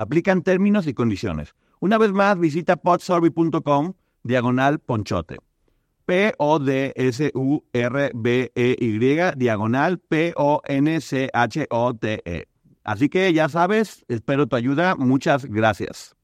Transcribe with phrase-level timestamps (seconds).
[0.00, 1.54] Aplican términos y condiciones.
[1.78, 5.36] Una vez más, visita podsurvey.com diagonal ponchote.
[6.06, 6.58] P-O-D-S-U-R-B-E-Y
[9.36, 10.78] diagonal P-O-N-C-H-O-T-E.
[12.82, 14.96] Así que ya sabes, espero tu ayuda.
[14.96, 16.16] Muchas gracias.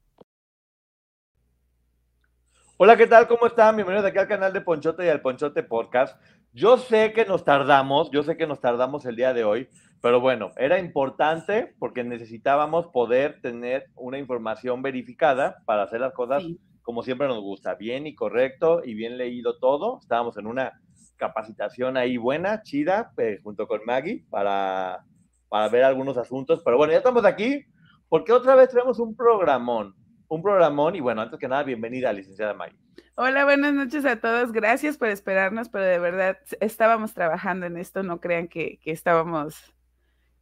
[2.78, 3.28] Hola, ¿qué tal?
[3.28, 3.76] ¿Cómo están?
[3.76, 6.18] Bienvenidos aquí al canal de Ponchote y al Ponchote Podcast.
[6.56, 9.68] Yo sé que nos tardamos, yo sé que nos tardamos el día de hoy,
[10.00, 16.44] pero bueno, era importante porque necesitábamos poder tener una información verificada para hacer las cosas
[16.80, 19.98] como siempre nos gusta, bien y correcto y bien leído todo.
[20.00, 20.80] Estábamos en una
[21.16, 25.04] capacitación ahí buena, chida, eh, junto con Maggie para,
[25.50, 26.62] para ver algunos asuntos.
[26.64, 27.66] Pero bueno, ya estamos aquí
[28.08, 29.94] porque otra vez tenemos un programón,
[30.28, 32.78] un programón y bueno, antes que nada, bienvenida, licenciada Maggie.
[33.14, 34.52] Hola, buenas noches a todos.
[34.52, 38.02] Gracias por esperarnos, pero de verdad estábamos trabajando en esto.
[38.02, 39.74] No crean que, que estábamos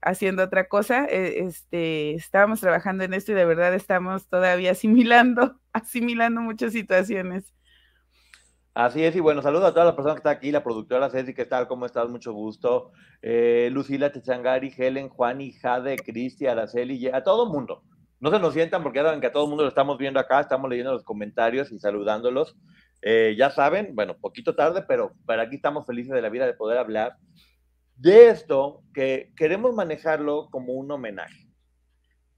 [0.03, 1.07] haciendo otra cosa.
[1.07, 7.55] Eh, este, estábamos trabajando en esto y de verdad estamos todavía asimilando, asimilando muchas situaciones.
[8.75, 11.33] Así es, y bueno, saludo a todas las personas que están aquí, la productora Ceci,
[11.33, 11.69] ¿qué tal?
[11.69, 12.09] ¿Cómo estás?
[12.09, 12.91] Mucho gusto.
[13.23, 17.85] Eh, Lucila Techangari, Helen, Juan y Jade, Cristi, Araceli, a todo el mundo.
[18.21, 20.21] No se nos sientan porque ya saben que a todo el mundo lo estamos viendo
[20.21, 22.57] acá, estamos leyendo los comentarios y saludándolos.
[23.03, 26.55] Eh, ya saben, bueno, poquito tarde, pero para aquí estamos felices de la vida de
[26.55, 27.17] poder hablar
[27.97, 31.49] de esto que queremos manejarlo como un homenaje.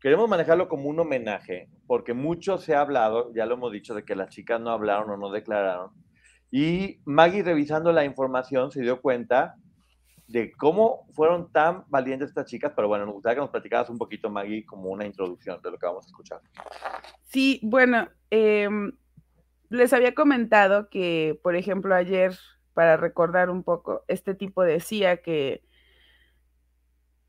[0.00, 4.04] Queremos manejarlo como un homenaje porque mucho se ha hablado, ya lo hemos dicho, de
[4.04, 5.90] que las chicas no hablaron o no declararon.
[6.50, 9.56] Y Maggie revisando la información se dio cuenta
[10.28, 13.98] de cómo fueron tan valientes estas chicas, pero bueno, nos gustaría que nos platicaras un
[13.98, 16.40] poquito, Maggie, como una introducción de lo que vamos a escuchar.
[17.24, 18.92] Sí, bueno, em,
[19.68, 22.36] les había comentado que, por ejemplo, ayer
[22.74, 25.64] para recordar un poco, este tipo decía que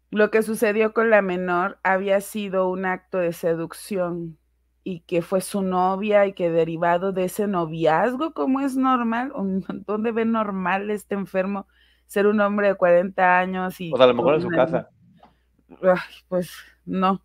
[0.10, 4.38] lo que sucedió con la menor había sido un acto de seducción
[4.84, 9.32] y que fue su novia y que derivado de ese noviazgo, como es normal,
[9.86, 11.68] ¿dónde ve normal este enfermo
[12.08, 13.80] ser un hombre de 40 años?
[13.80, 14.90] Y pues a lo mejor en su casa.
[16.28, 16.52] pues
[16.86, 17.22] no.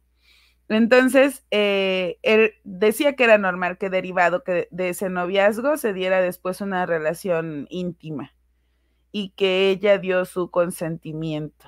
[0.68, 6.20] Entonces, eh, él decía que era normal que derivado que de ese noviazgo se diera
[6.20, 8.34] después una relación íntima
[9.10, 11.66] y que ella dio su consentimiento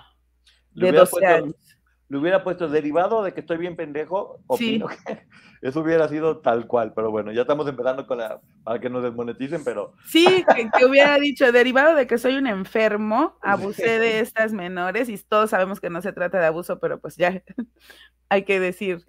[0.72, 1.73] de 12 años.
[2.14, 5.26] Le hubiera puesto derivado de que estoy bien pendejo, opino que
[5.62, 9.02] eso hubiera sido tal cual, pero bueno, ya estamos empezando con la, para que nos
[9.02, 9.94] desmoneticen, pero...
[10.06, 10.44] Sí,
[10.78, 15.50] que, hubiera dicho, derivado de que soy un enfermo, abusé de estas menores, y todos
[15.50, 17.42] sabemos que no se trata de abuso, pero pues ya
[18.28, 19.04] hay que decir,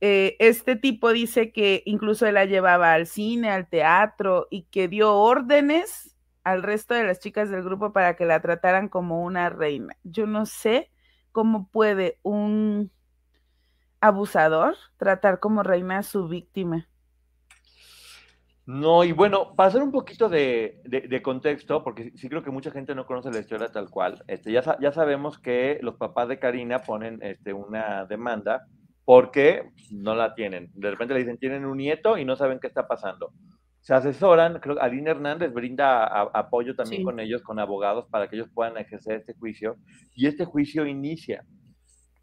[0.00, 4.86] eh, este tipo dice que incluso él la llevaba al cine, al teatro y que
[4.86, 9.50] dio órdenes al resto de las chicas del grupo para que la trataran como una
[9.50, 9.96] reina.
[10.04, 10.92] Yo no sé
[11.32, 12.90] cómo puede un
[14.00, 16.88] abusador tratar como reina a su víctima.
[18.66, 20.82] No, y bueno, para hacer un poquito de,
[21.24, 24.78] contexto, porque sí creo que mucha gente no conoce la historia tal cual, este, ya,
[24.78, 28.66] ya sabemos que los papás de Karina ponen este, una demanda
[29.06, 30.70] porque no la tienen.
[30.74, 33.32] De repente le dicen, tienen un nieto y no saben qué está pasando.
[33.80, 38.36] Se asesoran, creo que Aline Hernández brinda apoyo también con ellos, con abogados, para que
[38.36, 39.76] ellos puedan ejercer este juicio.
[40.14, 41.44] Y este juicio inicia.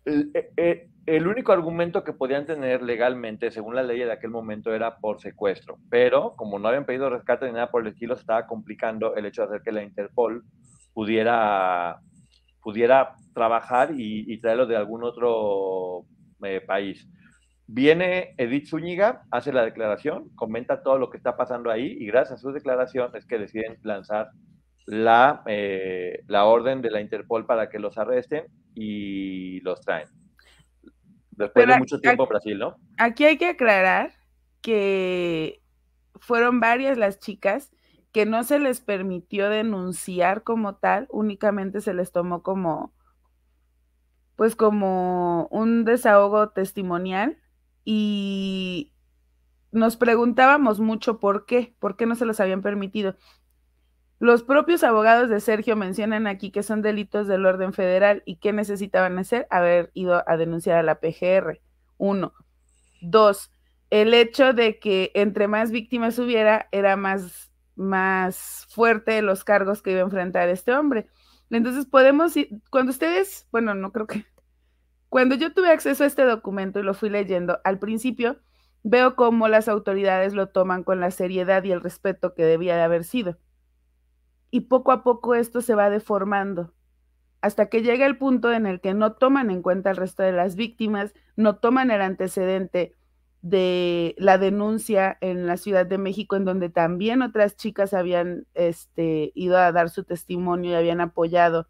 [0.04, 4.30] El, e, e, el, único argumento que podían tener legalmente, según la ley de aquel
[4.30, 5.78] momento, era por secuestro.
[5.90, 9.42] Pero como no habían pedido rescate ni nada por el estilo, estaba complicando el hecho
[9.42, 10.44] de hacer que la Interpol
[10.94, 12.00] pudiera,
[12.62, 16.06] pudiera trabajar y, y traerlo de algún otro
[16.44, 17.08] eh, país.
[17.68, 22.40] Viene Edith Zúñiga, hace la declaración, comenta todo lo que está pasando ahí y gracias
[22.40, 24.30] a su declaración es que deciden lanzar
[24.86, 28.46] la, eh, la orden de la Interpol para que los arresten
[28.76, 30.08] y los traen.
[31.32, 32.76] Después de mucho tiempo Brasil, ¿no?
[32.98, 34.14] Aquí hay que aclarar
[34.62, 35.62] que
[36.16, 37.72] fueron varias las chicas
[38.12, 42.94] que no se les permitió denunciar como tal, únicamente se les tomó como
[44.36, 47.38] pues como un desahogo testimonial
[47.86, 48.92] y
[49.72, 53.16] nos preguntábamos mucho por qué, por qué no se los habían permitido.
[54.20, 58.54] Los propios abogados de Sergio mencionan aquí que son delitos del orden federal y qué
[58.54, 61.62] necesitaban hacer, haber ido a denunciar a la PGR.
[61.98, 62.34] Uno,
[63.02, 63.52] Dos,
[63.90, 69.92] el hecho de que entre más víctimas hubiera, era más, más fuerte los cargos que
[69.92, 71.08] iba a enfrentar este hombre.
[71.52, 72.34] Entonces podemos
[72.72, 74.26] cuando ustedes, bueno, no creo que,
[75.16, 78.36] cuando yo tuve acceso a este documento y lo fui leyendo, al principio
[78.84, 82.82] veo cómo las autoridades lo toman con la seriedad y el respeto que debía de
[82.82, 83.38] haber sido.
[84.52, 86.74] Y poco a poco esto se va deformando
[87.40, 90.34] hasta que llega el punto en el que no toman en cuenta el resto de
[90.34, 92.94] las víctimas, no toman el antecedente
[93.42, 99.32] de la denuncia en la Ciudad de México, en donde también otras chicas habían este,
[99.34, 101.70] ido a dar su testimonio y habían apoyado.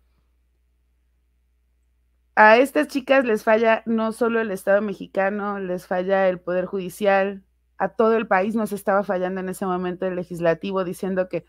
[2.36, 7.44] A estas chicas les falla no solo el Estado mexicano, les falla el Poder Judicial,
[7.78, 11.46] a todo el país nos estaba fallando en ese momento el legislativo diciendo que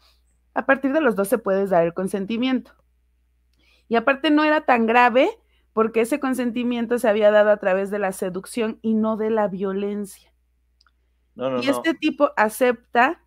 [0.55, 2.73] a partir de los dos se puede dar el consentimiento.
[3.89, 5.29] Y aparte no era tan grave
[5.73, 9.49] porque ese consentimiento se había dado a través de la seducción y no de la
[9.49, 10.33] violencia.
[11.37, 13.21] y este tipo acepta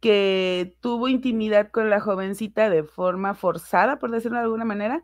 [0.00, 5.02] que tuvo intimidad con la jovencita de forma forzada, por decirlo de alguna manera,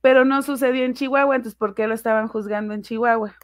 [0.00, 3.34] pero no sucedió en Chihuahua, entonces ¿por qué lo estaban juzgando en Chihuahua?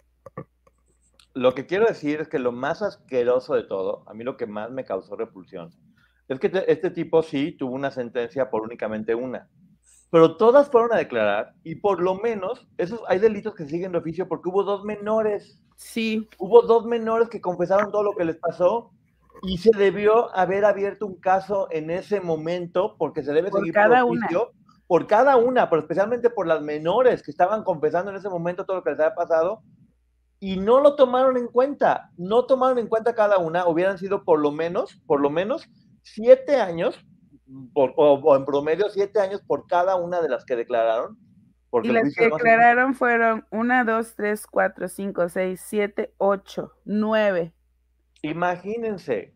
[1.34, 4.46] Lo que quiero decir es que lo más asqueroso de todo, a mí lo que
[4.46, 5.70] más me causó repulsión,
[6.28, 9.48] es que este tipo sí tuvo una sentencia por únicamente una
[10.10, 13.98] pero todas fueron a declarar y por lo menos esos hay delitos que siguen de
[13.98, 15.60] oficio porque hubo dos menores.
[15.76, 16.28] Sí.
[16.38, 18.92] Hubo dos menores que confesaron todo lo que les pasó
[19.42, 24.02] y se debió haber abierto un caso en ese momento porque se debe seguir cada
[24.02, 24.52] por oficio
[24.86, 28.78] por cada una, pero especialmente por las menores que estaban confesando en ese momento todo
[28.78, 29.62] lo que les había pasado
[30.38, 34.38] y no lo tomaron en cuenta, no tomaron en cuenta cada una, hubieran sido por
[34.38, 35.68] lo menos, por lo menos
[36.02, 37.04] siete años
[37.74, 41.18] o, en promedio siete años por cada una de las que declararon.
[41.70, 47.52] Porque y las que declararon fueron una, dos, tres, cuatro, cinco, seis, siete, ocho, nueve.
[48.22, 49.34] Imagínense,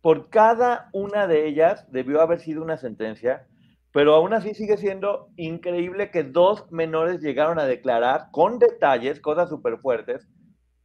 [0.00, 3.46] por cada una de ellas debió haber sido una sentencia,
[3.94, 9.48] pero aún así sigue siendo increíble que dos menores llegaron a declarar con detalles, cosas
[9.48, 10.28] súper fuertes,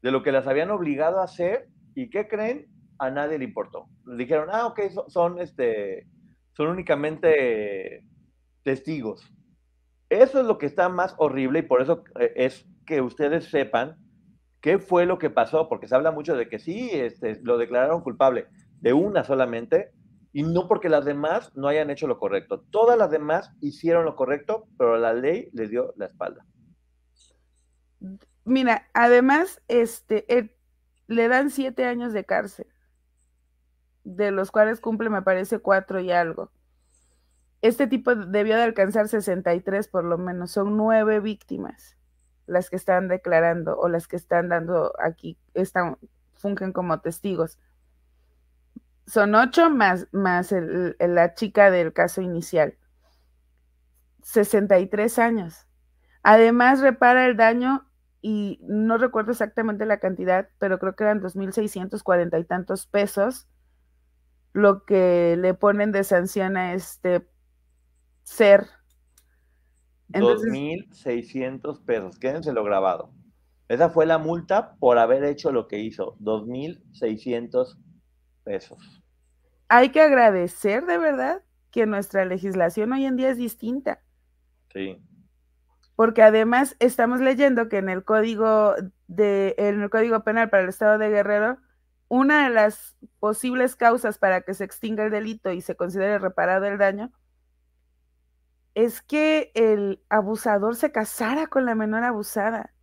[0.04, 2.68] de lo que las habían obligado a hacer y ¿qué creen?
[3.00, 3.88] A nadie le importó.
[4.16, 6.06] Dijeron, ah, ok, son este,
[6.54, 8.06] son únicamente
[8.62, 9.28] testigos.
[10.10, 13.98] Eso es lo que está más horrible y por eso eh, es que ustedes sepan
[14.62, 18.04] qué fue lo que pasó, porque se habla mucho de que sí, este, lo declararon
[18.04, 18.46] culpable
[18.82, 19.94] de una solamente
[20.32, 22.62] y no porque las demás no hayan hecho lo correcto.
[22.70, 26.46] Todas las demás hicieron lo correcto, pero la ley les dio la espalda.
[28.46, 30.56] Mira, además, este,
[31.08, 32.68] le dan siete años de cárcel
[34.04, 36.52] de los cuales cumple, me parece, cuatro y algo.
[37.62, 41.98] Este tipo debió de alcanzar 63 por lo menos, son nueve víctimas
[42.46, 45.98] las que están declarando o las que están dando aquí, están,
[46.34, 47.60] fungen como testigos.
[49.10, 50.54] Son ocho más, más
[51.00, 52.78] la chica del caso inicial.
[54.22, 55.66] 63 años.
[56.22, 57.90] Además, repara el daño
[58.22, 63.48] y no recuerdo exactamente la cantidad, pero creo que eran 2.640 y tantos pesos
[64.54, 67.28] lo que le ponen de sanción a este
[68.22, 68.68] ser.
[70.10, 73.12] 2.600 pesos, quédenselo grabado.
[73.70, 77.78] Esa fue la multa por haber hecho lo que hizo, 2.600
[78.44, 78.99] pesos.
[79.70, 84.02] Hay que agradecer de verdad que nuestra legislación hoy en día es distinta.
[84.74, 85.02] Sí.
[85.96, 88.74] Porque además estamos leyendo que en el código
[89.08, 91.58] de en el código penal para el estado de Guerrero
[92.08, 96.66] una de las posibles causas para que se extinga el delito y se considere reparado
[96.66, 97.12] el daño
[98.74, 102.74] es que el abusador se casara con la menor abusada.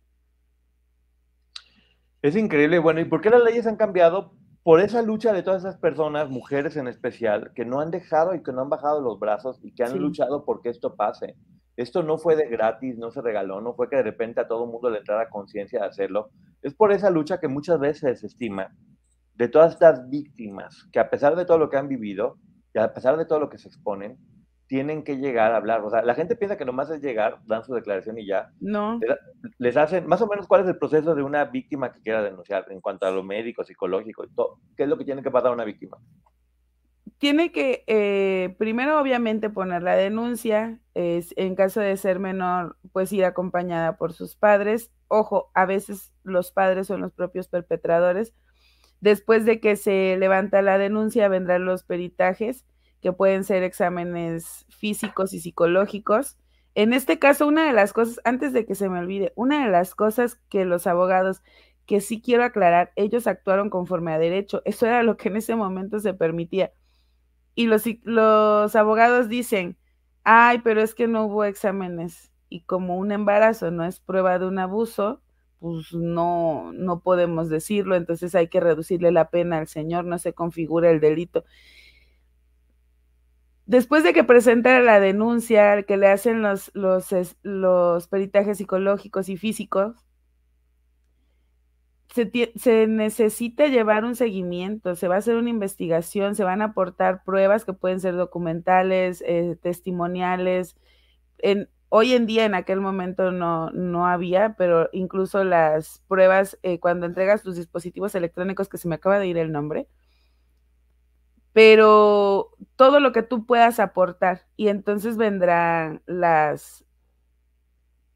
[2.21, 2.79] Es increíble.
[2.79, 4.33] Bueno, ¿y por qué las leyes han cambiado?
[4.67, 8.43] Por esa lucha de todas esas personas, mujeres en especial, que no han dejado y
[8.43, 11.37] que no han bajado los brazos y que han luchado por que esto pase.
[11.77, 14.65] Esto no fue de gratis, no se regaló, no fue que de repente a todo
[14.65, 16.31] el mundo le entrara conciencia de hacerlo.
[16.61, 18.75] Es por esa lucha que muchas veces se desestima
[19.35, 22.35] de todas estas víctimas que a pesar de todo lo que han vivido
[22.73, 24.17] y a pesar de todo lo que se exponen,
[24.67, 25.81] tienen que llegar a hablar.
[25.81, 28.51] O sea, la gente piensa que nomás es llegar, dan su declaración y ya.
[28.59, 28.99] No.
[29.57, 32.65] Les hacen, más o menos, cuál es el proceso de una víctima que quiera denunciar
[32.69, 34.59] en cuanto a lo médico, psicológico y todo.
[34.75, 35.97] ¿Qué es lo que tiene que pasar a una víctima?
[37.17, 40.79] Tiene que, eh, primero, obviamente, poner la denuncia.
[40.93, 44.91] Es, en caso de ser menor, pues ir acompañada por sus padres.
[45.07, 48.33] Ojo, a veces los padres son los propios perpetradores
[48.99, 52.65] Después de que se levanta la denuncia, vendrán los peritajes,
[53.01, 56.37] que pueden ser exámenes físicos y psicológicos.
[56.75, 59.71] En este caso, una de las cosas, antes de que se me olvide, una de
[59.71, 61.41] las cosas que los abogados
[61.85, 65.55] que sí quiero aclarar, ellos actuaron conforme a derecho, eso era lo que en ese
[65.55, 66.71] momento se permitía.
[67.55, 69.77] Y los, los abogados dicen,
[70.23, 74.45] ay, pero es que no hubo exámenes y como un embarazo no es prueba de
[74.47, 75.21] un abuso,
[75.59, 80.33] pues no, no podemos decirlo, entonces hay que reducirle la pena al señor, no se
[80.33, 81.45] configura el delito.
[83.67, 89.35] Después de que presenta la denuncia, que le hacen los, los, los peritajes psicológicos y
[89.37, 90.05] físicos,
[92.13, 96.65] se, se, necesita llevar un seguimiento, se va a hacer una investigación, se van a
[96.65, 100.77] aportar pruebas que pueden ser documentales, eh, testimoniales.
[101.89, 107.05] Hoy en día, en aquel momento no, no había, pero incluso las pruebas, eh, cuando
[107.05, 109.87] entregas tus dispositivos electrónicos, que se me acaba de ir el nombre,
[111.57, 116.85] pero todo lo que tú puedas aportar y entonces vendrán las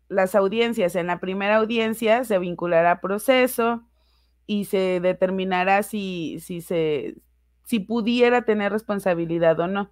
[0.10, 0.96] las audiencias.
[0.96, 3.82] En la primera audiencia se vinculará proceso
[4.46, 7.16] y se determinará si, si se
[7.64, 9.92] si pudiera tener responsabilidad o no.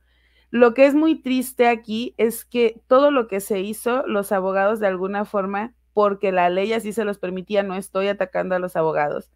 [0.51, 4.79] Lo que es muy triste aquí es que todo lo que se hizo, los abogados
[4.79, 8.75] de alguna forma, porque la ley así se los permitía, no estoy atacando a los
[8.75, 9.31] abogados,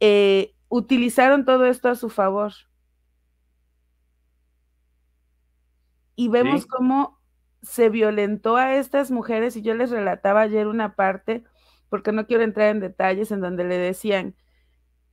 [0.00, 2.52] eh, utilizaron todo esto a su favor.
[6.14, 7.20] Y vemos cómo
[7.62, 11.44] se violentó a estas mujeres y yo les relataba ayer una parte,
[11.88, 14.34] porque no quiero entrar en detalles, en donde le decían,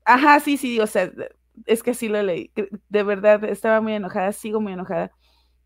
[0.05, 1.11] ajá, sí, sí, o sea,
[1.65, 2.51] es que sí lo leí,
[2.89, 5.11] de verdad estaba muy enojada, sigo muy enojada,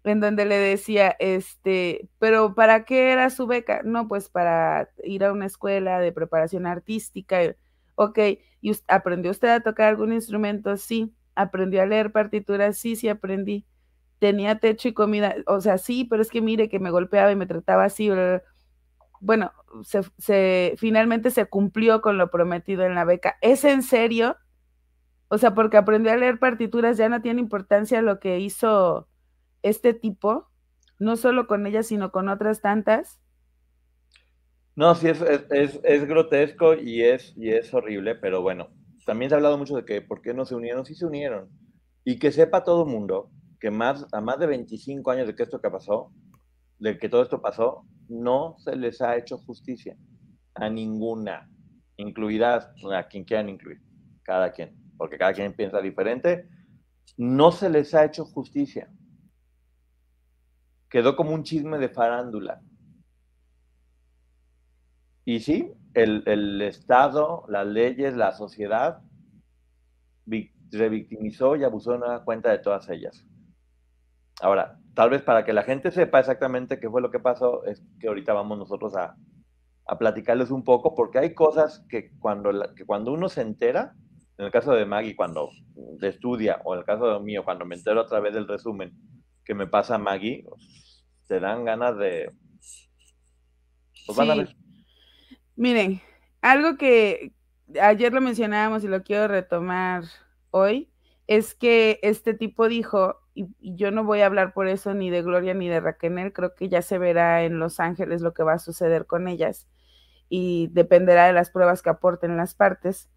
[0.04, 3.82] en donde le decía, este, pero ¿para qué era su beca?
[3.86, 7.40] No, pues para ir a una escuela de preparación artística,
[7.96, 8.20] ok,
[8.62, 10.76] ¿y aprendió usted a tocar algún instrumento?
[10.76, 13.66] Sí, aprendió a leer partituras, sí, sí aprendí
[14.24, 17.36] tenía techo y comida, o sea, sí, pero es que mire que me golpeaba y
[17.36, 18.10] me trataba así.
[19.20, 19.52] Bueno,
[20.78, 23.36] finalmente se cumplió con lo prometido en la beca.
[23.42, 24.38] ¿Es en serio?
[25.28, 29.10] O sea, porque aprendió a leer partituras ya no tiene importancia lo que hizo
[29.62, 30.48] este tipo,
[31.00, 33.20] no solo con ella, sino con otras tantas.
[34.74, 38.70] No, sí, es, es, es, grotesco y es, y es horrible, pero bueno,
[39.06, 41.50] también se ha hablado mucho de que por qué no se unieron, sí se unieron.
[42.06, 43.30] Y que sepa todo mundo
[43.64, 46.12] que más, a más de 25 años de que esto que pasó,
[46.80, 49.96] de que todo esto pasó, no se les ha hecho justicia
[50.56, 51.50] a ninguna,
[51.96, 53.82] incluidas a quien quieran incluir,
[54.22, 56.50] cada quien, porque cada quien piensa diferente,
[57.16, 58.92] no se les ha hecho justicia.
[60.90, 62.62] Quedó como un chisme de farándula.
[65.24, 69.02] Y sí, el, el Estado, las leyes, la sociedad
[70.70, 73.26] revictimizó y abusó de una cuenta de todas ellas.
[74.42, 77.82] Ahora, tal vez para que la gente sepa exactamente qué fue lo que pasó, es
[78.00, 79.16] que ahorita vamos nosotros a,
[80.00, 83.94] platicarles un poco, porque hay cosas que cuando, que cuando uno se entera,
[84.38, 85.50] en el caso de Maggie, cuando
[86.02, 88.94] estudia, o en el caso de mío, cuando me entero a través del resumen
[89.46, 90.46] que me pasa Maggie,
[91.28, 92.32] te dan ganas de...
[94.06, 94.56] Pues van a ver.
[95.56, 96.02] Miren,
[96.42, 97.34] algo que
[97.82, 100.04] ayer lo mencionábamos y lo quiero retomar
[100.52, 100.90] hoy,
[101.28, 105.22] es que este tipo dijo, y, yo no voy a hablar por eso ni de
[105.22, 108.54] Gloria ni de Raquel, creo que ya se verá en Los Ángeles lo que va
[108.54, 109.68] a suceder con ellas
[110.30, 113.10] y dependerá de las pruebas que aporten las partes,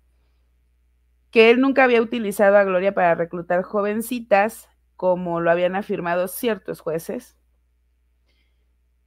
[1.30, 6.80] que él nunca había utilizado a Gloria para reclutar jovencitas, como lo habían afirmado ciertos
[6.80, 7.36] jueces,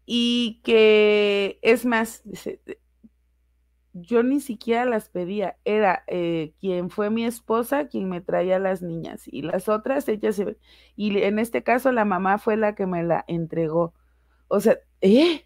[0.05, 2.23] y que es más,
[3.93, 8.81] yo ni siquiera las pedía, era eh, quien fue mi esposa quien me traía las
[8.81, 10.41] niñas y las otras, ellas,
[10.95, 13.93] y en este caso la mamá fue la que me la entregó.
[14.47, 15.45] O sea, ¿eh?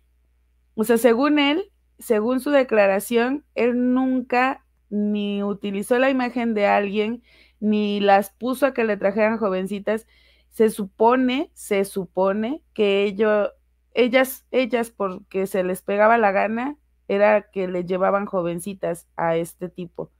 [0.75, 7.23] O sea, según él, según su declaración, él nunca ni utilizó la imagen de alguien,
[7.59, 10.07] ni las puso a que le trajeran jovencitas.
[10.50, 13.50] Se supone, se supone que ellos,
[13.93, 19.69] ellas, ellas, porque se les pegaba la gana, era que le llevaban jovencitas a este
[19.69, 20.12] tipo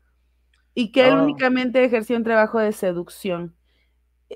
[0.74, 1.24] y que él ah.
[1.24, 3.56] únicamente ejerció un trabajo de seducción.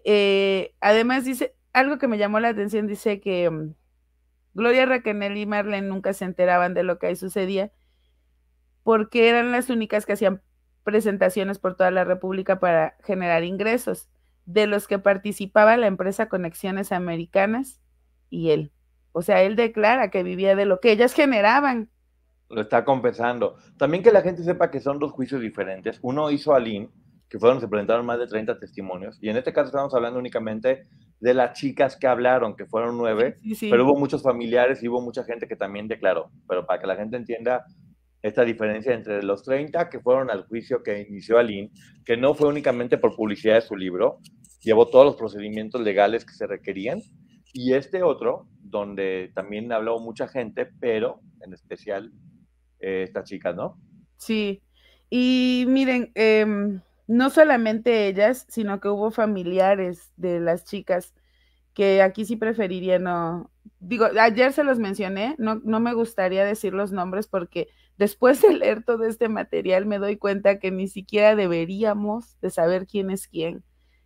[0.05, 3.73] Eh, además dice, algo que me llamó la atención, dice que mm,
[4.53, 7.71] Gloria Raquel y Marlene nunca se enteraban de lo que ahí sucedía
[8.87, 10.41] porque eran las únicas que hacían
[10.83, 14.07] presentaciones por toda la República para generar ingresos,
[14.45, 17.81] de los que participaba la empresa Conexiones Americanas
[18.29, 18.71] y él.
[19.11, 21.89] O sea, él declara que vivía de lo que ellas generaban
[22.49, 23.55] lo está compensando.
[23.77, 25.99] También que la gente sepa que son dos juicios diferentes.
[26.01, 26.89] Uno hizo a Lynn,
[27.29, 30.87] que fueron, se presentaron más de 30 testimonios, y en este caso estamos hablando únicamente
[31.19, 35.23] de las chicas que hablaron, que fueron nueve, pero hubo muchos familiares y hubo mucha
[35.23, 36.31] gente que también declaró.
[36.47, 37.65] Pero para que la gente entienda
[38.21, 41.71] esta diferencia entre los 30 que fueron al juicio que inició Aline,
[42.05, 44.19] que no fue únicamente por publicidad de su libro,
[44.61, 47.01] llevó todos los procedimientos legales que se requerían,
[47.53, 52.11] y este otro, donde también habló mucha gente, pero en especial
[52.79, 53.77] eh, esta chica, ¿no?
[54.17, 54.61] Sí,
[55.09, 61.13] y miren, em, no solamente ellas, sino que hubo familiares de las chicas
[61.73, 66.73] que aquí sí preferiría no, digo, ayer se los mencioné, no, no me gustaría decir
[66.73, 67.67] los nombres porque
[67.97, 72.87] después de leer todo este material me doy cuenta que ni siquiera deberíamos de saber
[72.87, 73.63] quién es quién.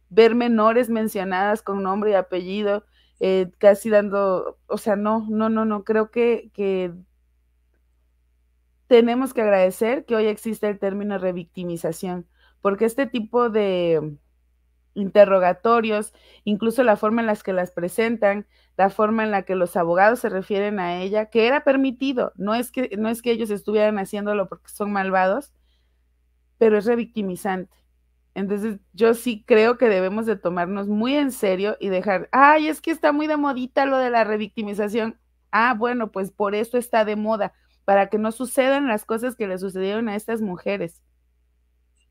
[0.10, 2.84] Ver menores mencionadas con nombre y apellido,
[3.22, 6.92] eh, casi dando, o sea, no, no, no, no, creo que, que
[8.92, 12.28] tenemos que agradecer que hoy existe el término revictimización,
[12.60, 14.18] porque este tipo de
[14.96, 19.78] interrogatorios, incluso la forma en las que las presentan, la forma en la que los
[19.78, 23.50] abogados se refieren a ella, que era permitido, no es que, no es que ellos
[23.50, 25.54] estuvieran haciéndolo porque son malvados,
[26.58, 27.74] pero es revictimizante.
[28.36, 32.82] Entonces, yo sí creo que debemos de tomarnos muy en serio y dejar, ay, es
[32.82, 35.18] que está muy de modita lo de la revictimización.
[35.50, 37.54] Ah, bueno, pues por eso está de moda,
[37.86, 41.02] para que no sucedan las cosas que le sucedieron a estas mujeres,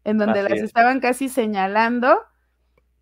[0.04, 2.18] en donde las estaban casi señalando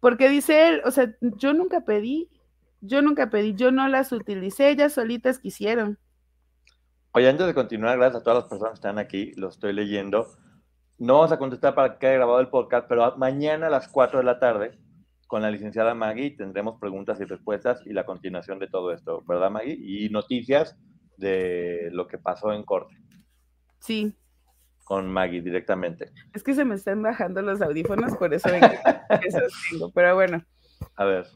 [0.01, 2.31] porque dice él, o sea, yo nunca pedí,
[2.81, 5.99] yo nunca pedí, yo no las utilicé, ellas solitas quisieron.
[7.13, 10.29] Oye, antes de continuar, gracias a todas las personas que están aquí, lo estoy leyendo.
[10.99, 14.21] No vamos a contestar para que haya grabado el podcast, pero mañana a las 4
[14.21, 14.79] de la tarde,
[15.27, 19.51] con la licenciada Maggie, tendremos preguntas y respuestas y la continuación de todo esto, ¿verdad,
[19.51, 19.77] Maggie?
[19.79, 20.77] Y noticias
[21.19, 22.97] de lo que pasó en corte.
[23.81, 24.17] Sí,
[24.89, 26.11] con Maggie directamente.
[26.33, 28.69] Es que se me están bajando los audífonos, por eso tengo,
[29.95, 30.43] pero bueno.
[30.97, 31.27] A ver.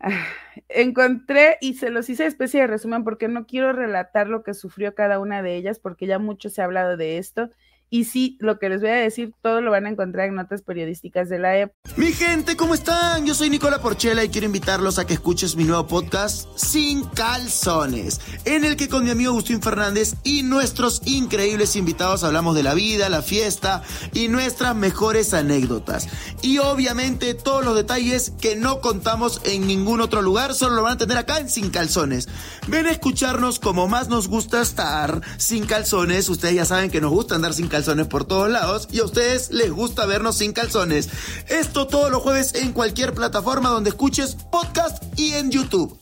[0.00, 0.24] Ah,
[0.70, 4.94] encontré y se los hice especie de resumen porque no quiero relatar lo que sufrió
[4.94, 7.50] cada una de ellas, porque ya mucho se ha hablado de esto
[7.94, 10.62] y sí, lo que les voy a decir, todo lo van a encontrar en notas
[10.62, 11.78] periodísticas de la época.
[11.96, 13.24] Mi gente, ¿cómo están?
[13.24, 18.20] Yo soy Nicola Porchela y quiero invitarlos a que escuches mi nuevo podcast Sin Calzones,
[18.44, 22.74] en el que con mi amigo Agustín Fernández y nuestros increíbles invitados hablamos de la
[22.74, 26.08] vida, la fiesta y nuestras mejores anécdotas.
[26.42, 30.94] Y obviamente todos los detalles que no contamos en ningún otro lugar, solo lo van
[30.94, 32.28] a tener acá en Sin Calzones.
[32.66, 36.28] Ven a escucharnos como más nos gusta estar sin calzones.
[36.28, 39.04] Ustedes ya saben que nos gusta andar sin calzones calzones por todos lados y a
[39.04, 41.10] ustedes les gusta vernos sin calzones.
[41.50, 45.98] Esto todos los jueves en cualquier plataforma donde escuches podcast y en YouTube.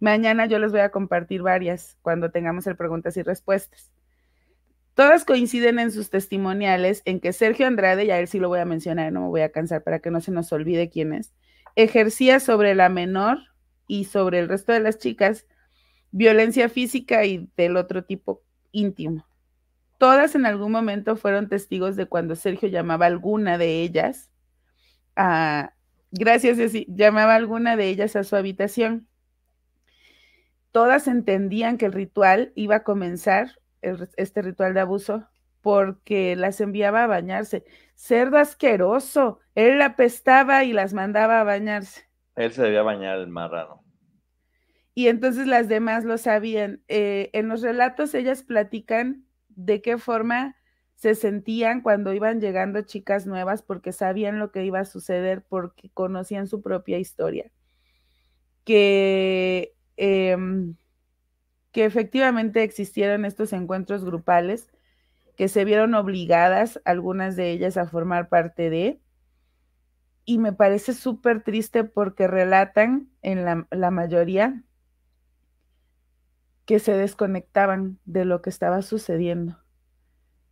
[0.00, 3.92] Mañana yo les voy a compartir varias cuando tengamos el preguntas y respuestas.
[4.94, 8.60] Todas coinciden en sus testimoniales en que Sergio Andrade, y a él sí lo voy
[8.60, 11.34] a mencionar, no me voy a cansar para que no se nos olvide quién es,
[11.74, 13.40] ejercía sobre la menor
[13.86, 15.44] y sobre el resto de las chicas
[16.12, 19.26] violencia física y del otro tipo íntimo.
[19.98, 24.30] Todas en algún momento fueron testigos de cuando Sergio llamaba a alguna de ellas,
[25.14, 25.72] a,
[26.10, 29.08] gracias, llamaba a alguna de ellas a su habitación.
[30.70, 35.26] Todas entendían que el ritual iba a comenzar, este ritual de abuso,
[35.62, 37.64] porque las enviaba a bañarse.
[37.94, 42.08] Cerdo asqueroso, él la apestaba y las mandaba a bañarse.
[42.34, 43.82] Él se debía bañar el marrano.
[44.94, 46.82] Y entonces las demás lo sabían.
[46.88, 49.25] Eh, en los relatos ellas platican
[49.56, 50.56] de qué forma
[50.94, 55.90] se sentían cuando iban llegando chicas nuevas porque sabían lo que iba a suceder, porque
[55.90, 57.50] conocían su propia historia.
[58.64, 60.76] Que, em,
[61.72, 64.70] que efectivamente existieron estos encuentros grupales,
[65.36, 69.00] que se vieron obligadas algunas de ellas a formar parte de,
[70.24, 74.64] y me parece súper triste porque relatan en la, la mayoría
[76.66, 79.56] que se desconectaban de lo que estaba sucediendo,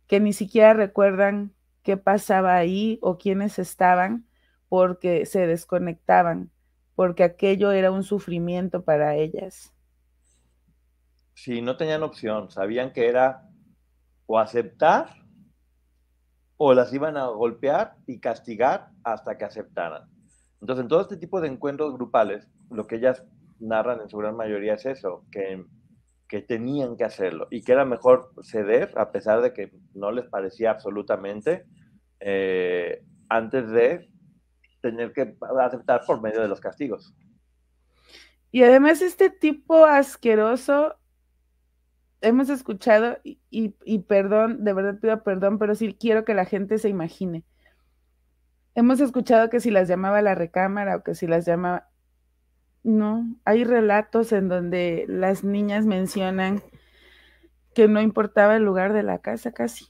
[0.07, 4.25] que ni siquiera recuerdan qué pasaba ahí o quiénes estaban
[4.69, 6.51] porque se desconectaban,
[6.95, 9.73] porque aquello era un sufrimiento para ellas.
[11.33, 13.49] Sí, no tenían opción, sabían que era
[14.25, 15.09] o aceptar
[16.57, 20.09] o las iban a golpear y castigar hasta que aceptaran.
[20.61, 23.25] Entonces, en todo este tipo de encuentros grupales, lo que ellas
[23.59, 25.65] narran en su gran mayoría es eso, que
[26.27, 30.25] que tenían que hacerlo y que era mejor ceder a pesar de que no les
[30.25, 31.65] parecía absolutamente
[32.19, 34.09] eh, antes de
[34.81, 37.13] tener que aceptar por medio de los castigos.
[38.51, 40.95] Y además este tipo asqueroso,
[42.21, 46.77] hemos escuchado, y, y, perdón, de verdad pido perdón, pero sí quiero que la gente
[46.77, 47.43] se imagine.
[48.73, 51.89] Hemos escuchado que si las llamaba la recámara o que si las llamaba,
[52.85, 56.61] no, hay relatos en donde las niñas mencionan
[57.73, 59.87] que no importaba el lugar de la casa casi.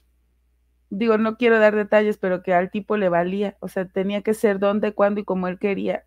[0.88, 4.32] Digo, no quiero dar detalles, pero que al tipo le valía, o sea, tenía que
[4.32, 6.04] ser dónde, cuándo y como él quería.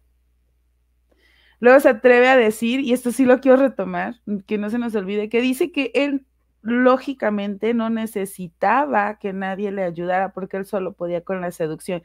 [1.60, 4.16] Luego se atreve a decir, y esto sí lo quiero retomar,
[4.48, 6.26] que no se nos olvide, que dice que él
[6.62, 12.02] lógicamente no necesitaba que nadie le ayudara porque él solo podía con la seducción.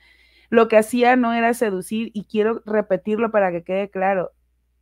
[0.51, 4.33] Lo que hacía no era seducir, y quiero repetirlo para que quede claro,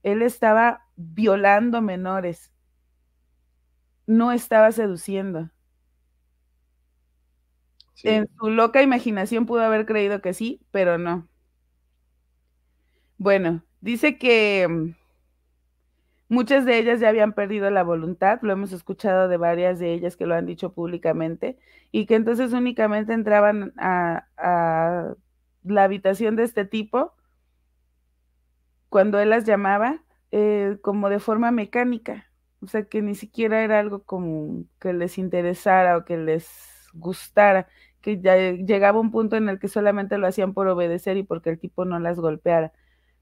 [0.03, 2.53] él estaba violando menores,
[4.07, 5.51] no estaba seduciendo.
[8.05, 11.29] En su loca imaginación pudo haber creído que sí, pero no.
[13.19, 14.95] Bueno, dice que mm,
[16.29, 20.17] muchas de ellas ya habían perdido la voluntad, lo hemos escuchado de varias de ellas
[20.17, 21.57] que lo han dicho públicamente,
[21.93, 25.15] y que entonces únicamente entraban a,
[25.63, 27.15] la habitación de este tipo
[28.93, 33.81] cuando él las llamaba eh, como de forma mecánica, o sea que ni siquiera era
[33.81, 36.47] algo como que les interesara o que les
[36.93, 37.69] gustara,
[38.03, 41.49] que ya llegaba un punto en el que solamente lo hacían por obedecer y porque
[41.49, 42.75] el tipo no las golpeara,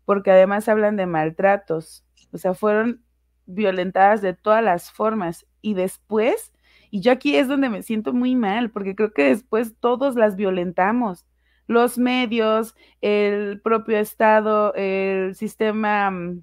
[0.04, 3.04] porque además hablan de maltratos, o sea, fueron
[3.46, 6.52] violentadas de todas las formas y después,
[6.90, 10.34] y yo aquí es donde me siento muy mal, porque creo que después todos las
[10.34, 11.26] violentamos,
[11.66, 16.42] los medios, el propio Estado, el sistema mm,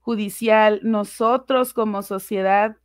[0.00, 2.76] judicial, nosotros como sociedad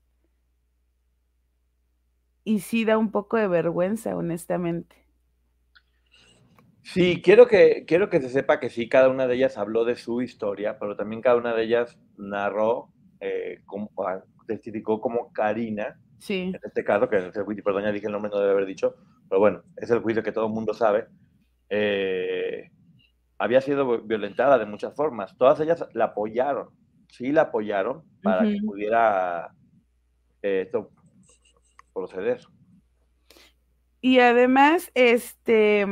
[2.44, 5.04] y sí da un poco de vergüenza, honestamente.
[6.84, 9.96] Sí, quiero que, quiero que se sepa que sí, cada una de ellas habló de
[9.96, 12.90] su historia, pero también cada una de ellas narró,
[13.22, 16.52] eh, como, ah, testificó como Karina, sí.
[16.54, 18.66] en este caso, que es el juicio, perdón, ya dije el nombre, no debe haber
[18.66, 18.96] dicho,
[19.30, 21.08] pero bueno, es el juicio que todo el mundo sabe,
[21.76, 22.70] eh,
[23.40, 25.36] había sido violentada de muchas formas.
[25.40, 26.70] Todas ellas la apoyaron,
[27.10, 29.56] sí la apoyaron para que pudiera
[30.44, 30.92] eh, esto
[31.92, 32.42] proceder.
[34.02, 35.88] Y además, este,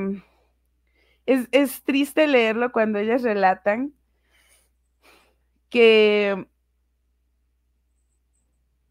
[1.25, 3.91] es, triste leerlo cuando ellas relatan
[5.71, 6.45] que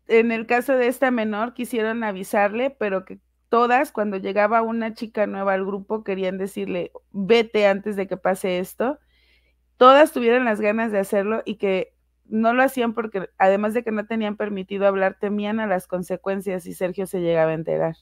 [0.08, 5.26] en el caso de esta menor quisieron avisarle, pero que todas, cuando llegaba una chica
[5.26, 8.98] nueva al grupo, querían decirle, vete antes de que pase esto.
[9.76, 11.92] Todas tuvieron las ganas de hacerlo y que
[12.26, 16.64] no lo hacían porque, además de que no tenían permitido hablar, temían a las consecuencias
[16.66, 17.96] y Sergio se llegaba a enterar.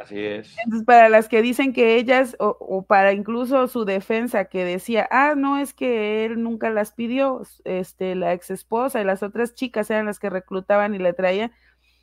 [0.00, 0.56] Así es.
[0.64, 5.34] Entonces, para las que dicen que ellas, o, para incluso su defensa, que decía, ah,
[5.36, 9.90] no, es que él nunca las pidió, este, la ex esposa y las otras chicas
[9.90, 11.52] eran las que reclutaban y le traían,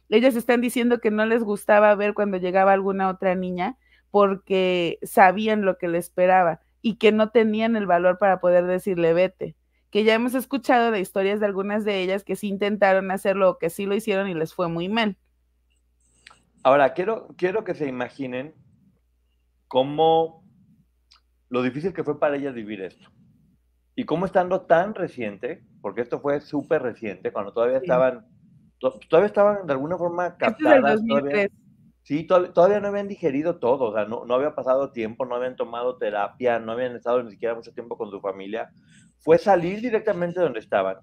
[0.10, 3.78] ellas están diciendo que no les gustaba ver cuando llegaba alguna otra niña
[4.12, 9.14] porque sabían lo que le esperaba y que no tenían el valor para poder decirle
[9.14, 9.56] vete
[9.90, 13.58] que ya hemos escuchado de historias de algunas de ellas que sí intentaron hacerlo o
[13.58, 15.18] que sí lo hicieron y les fue muy mal.
[16.64, 18.54] Ahora, quiero, quiero que se imaginen
[19.68, 20.44] cómo
[21.50, 23.10] lo difícil que fue para ellas vivir esto.
[23.96, 28.28] Y cómo estando tan reciente, porque esto fue súper reciente, cuando todavía estaban,
[28.80, 31.02] todavía estaban de alguna forma captadas.
[31.06, 31.50] Todavía,
[32.04, 35.56] sí, todavía, no habían digerido todo, o sea, no, no había pasado tiempo, no habían
[35.56, 38.72] tomado terapia, no habían estado ni siquiera mucho tiempo con su familia
[39.20, 40.98] fue salir directamente de donde estaban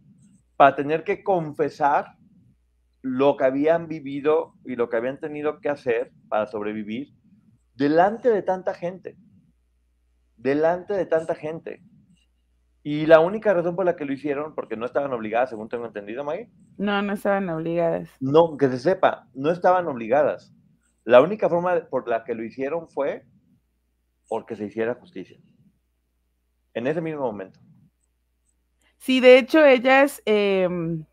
[0.56, 2.16] para tener que confesar
[3.02, 7.14] lo que habían vivido y lo que habían tenido que hacer para sobrevivir
[7.74, 9.16] delante de tanta gente.
[10.36, 11.82] Delante de tanta gente.
[12.88, 15.86] Y la única razón por la que lo hicieron, porque no estaban obligadas, según tengo
[15.86, 16.48] entendido, Maggie.
[16.78, 18.08] No, no estaban obligadas.
[18.20, 20.54] No, que se sepa, no estaban obligadas.
[21.02, 23.26] La única forma por la que lo hicieron fue
[24.28, 25.36] porque se hiciera justicia.
[26.74, 27.58] En ese mismo momento.
[28.98, 31.06] Sí, de hecho, ellas em,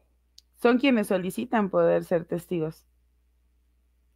[0.61, 2.85] son quienes solicitan poder ser testigos.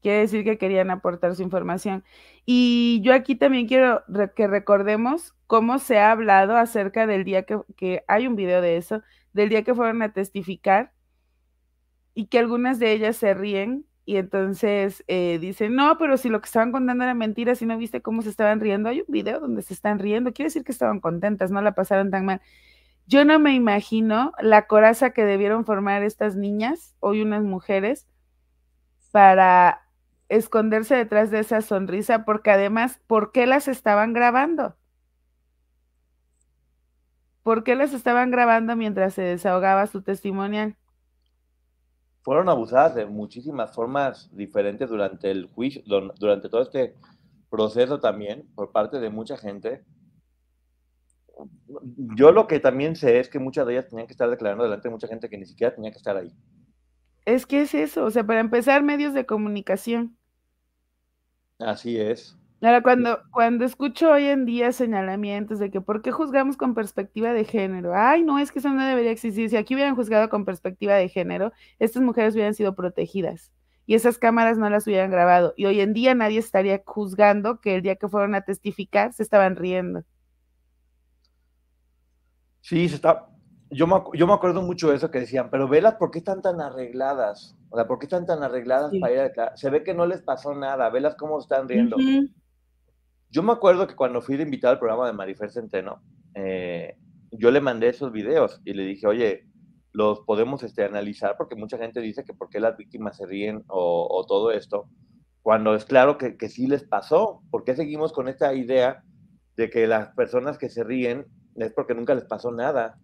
[0.02, 2.04] Quiere decir que querían aportar su información.
[2.46, 4.04] Y yo aquí también quiero
[4.36, 8.78] que recordemos cómo se ha hablado acerca del día que, que, hay un video de
[8.78, 9.02] eso,
[9.34, 10.92] del día que fueron a testificar
[12.14, 16.40] y que algunas de ellas se ríen y entonces eh, dicen, no, pero si lo
[16.40, 19.42] que estaban contando era mentira, si no viste cómo se estaban riendo, hay un video
[19.42, 22.42] donde se están riendo, quiere decir que estaban contentas, no la pasaron tan mal.
[23.06, 28.08] Yo no me imagino la coraza que debieron formar estas niñas, hoy unas mujeres,
[29.12, 29.87] para
[30.30, 34.76] esconderse detrás de esa sonrisa, porque además, ¿por qué las estaban grabando?
[37.44, 40.76] ¿Por qué las estaban grabando mientras se desahogaba su testimonial?
[42.22, 46.94] Fueron abusadas de muchísimas formas diferentes durante el juicio, durante todo este
[47.50, 49.86] proceso también, por parte de mucha gente
[52.16, 54.88] yo lo que también sé es que muchas de ellas tenían que estar declarando delante
[54.88, 56.34] de mucha gente que ni siquiera tenía que estar ahí.
[57.28, 60.16] Es que es eso, o sea, para empezar, medios de comunicación.
[61.60, 62.38] Así es.
[62.62, 67.34] Ahora, cuando, cuando escucho hoy en día señalamientos de que por qué juzgamos con perspectiva
[67.34, 69.50] de género, ay, no, es que eso no debería existir.
[69.50, 73.52] Si aquí hubieran juzgado con perspectiva de género, estas mujeres hubieran sido protegidas
[73.86, 75.54] y esas cámaras no las hubieran grabado.
[75.58, 79.24] Y hoy en día nadie estaría juzgando que el día que fueron a testificar se
[79.24, 80.06] estaban riendo.
[82.62, 83.28] Sí, se está.
[83.70, 86.42] Yo me, yo me acuerdo mucho de eso que decían, pero velas, ¿por qué están
[86.42, 87.56] tan arregladas?
[87.70, 90.22] O sea, ¿por qué están tan arregladas para ir a Se ve que no les
[90.22, 91.98] pasó nada, velas cómo están riendo.
[93.30, 96.02] Yo me acuerdo que cuando fui de invitado al programa de Marifer Centeno,
[96.34, 96.96] eh,
[97.32, 99.48] yo le mandé esos videos y le dije, oye,
[99.92, 103.64] los podemos este, analizar porque mucha gente dice que por qué las víctimas se ríen
[103.68, 104.88] o, todo esto,
[105.42, 107.42] cuando es claro que, que, sí les pasó.
[107.52, 109.04] ¿Por qué seguimos con esta idea
[109.56, 111.26] de que las personas que se ríen
[111.56, 112.98] es porque nunca les pasó nada?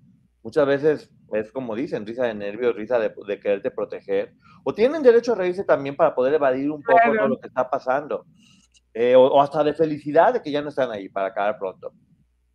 [0.44, 4.34] Muchas veces es como dicen, risa de nervios, risa de, de quererte proteger.
[4.64, 7.70] O tienen derecho a reírse también para poder evadir un poco todo lo que está
[7.70, 8.26] pasando.
[8.94, 11.94] Eh, o, hasta de felicidad de que ya no están ahí para acabar pronto.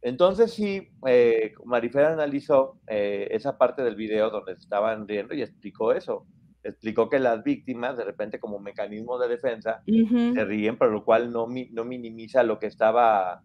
[0.00, 5.92] Entonces sí, eh, Marifer analizó eh, esa parte del video donde estaban riendo y explicó
[5.92, 6.26] eso.
[6.62, 11.32] Explicó que las víctimas, de repente como mecanismo de defensa, se ríen, pero lo cual
[11.32, 13.42] no, no minimiza lo que estaba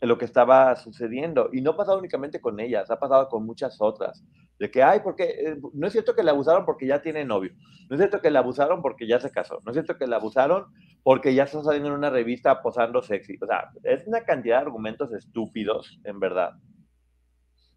[0.00, 1.48] lo que estaba sucediendo.
[1.52, 4.24] Y no ha pasado únicamente con ellas, ha pasado con muchas otras.
[4.58, 7.52] De que, ay, porque eh, no es cierto que la abusaron porque ya tiene novio.
[7.88, 9.60] No es cierto que la abusaron porque ya se casó.
[9.64, 10.66] No es cierto que la abusaron
[11.02, 13.38] porque ya está saliendo en una revista posando sexy.
[13.40, 16.52] O sea, es una cantidad de argumentos estúpidos, en verdad.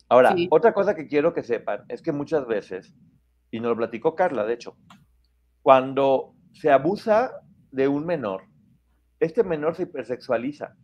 [0.10, 2.96] Ahora, otra cosa que quiero que sepan es que muchas veces,
[3.52, 4.76] y nos lo platicó Carla, de hecho,
[5.62, 7.32] cuando se abusa
[7.72, 8.44] de un menor,
[9.20, 10.76] este menor se hipersexualiza.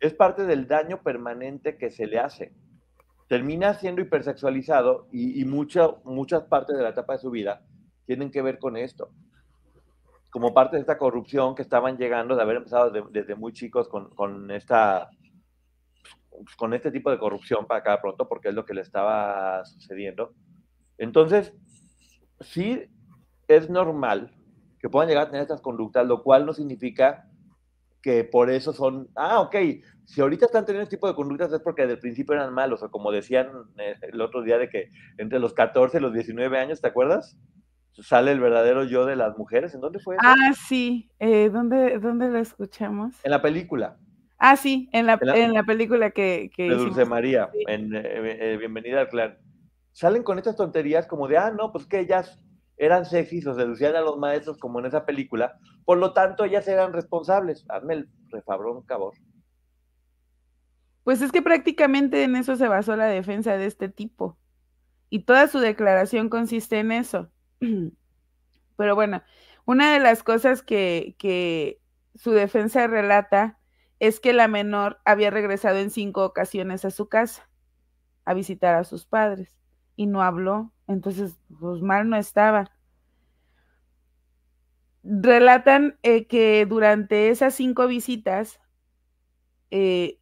[0.00, 2.54] Es parte del daño permanente que se le hace.
[3.28, 7.62] Termina siendo hipersexualizado y, muchas partes de la etapa de su vida
[8.06, 9.10] tienen que ver con esto.
[10.30, 14.50] Como parte de esta corrupción que estaban llegando, de haber empezado desde, muy chicos con,
[14.50, 15.10] esta,
[16.56, 20.32] con este tipo de corrupción para acá pronto, porque es lo que le estaba sucediendo.
[20.96, 21.52] Entonces,
[22.40, 22.82] sí
[23.46, 24.34] es normal
[24.80, 27.27] que puedan llegar a tener estas conductas, lo cual no significa
[28.02, 29.56] que por eso son, ah, ok,
[30.04, 32.82] si ahorita están teniendo este tipo de conductas es porque desde el principio eran malos,
[32.82, 36.58] o como decían eh, el otro día de que entre los 14 y los 19
[36.58, 37.36] años, ¿te acuerdas?
[37.92, 40.16] Sale el verdadero yo de las mujeres, ¿en dónde fue?
[40.20, 43.16] Ah, sí, eh, ¿dónde, ¿dónde lo escuchamos?
[43.24, 43.98] En la película.
[44.38, 46.50] Ah, sí, en la, en la, película que...
[46.54, 49.36] que de Dulce María, en eh, Bienvenida al Clan.
[49.90, 52.40] Salen con estas tonterías como de, ah, no, pues que ellas
[52.78, 56.66] eran sexys o seducían a los maestros como en esa película, por lo tanto ellas
[56.68, 57.64] eran responsables.
[57.68, 59.14] Hazme el refabrón, cabor.
[61.04, 64.36] Pues es que prácticamente en eso se basó la defensa de este tipo.
[65.10, 67.30] Y toda su declaración consiste en eso.
[68.76, 69.22] Pero bueno,
[69.64, 71.80] una de las cosas que, que
[72.14, 73.58] su defensa relata
[73.98, 77.48] es que la menor había regresado en cinco ocasiones a su casa
[78.24, 79.56] a visitar a sus padres
[79.96, 82.70] y no habló, entonces pues mal no estaba.
[85.04, 88.60] Relatan eh, que durante esas cinco visitas
[89.70, 90.18] eh,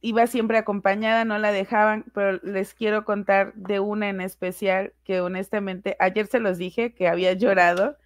[0.00, 5.20] iba siempre acompañada, no la dejaban, pero les quiero contar de una en especial que
[5.20, 7.96] honestamente ayer se los dije que había llorado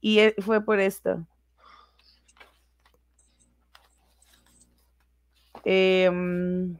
[0.00, 1.26] y eh, fue por esto.
[5.64, 6.76] Em,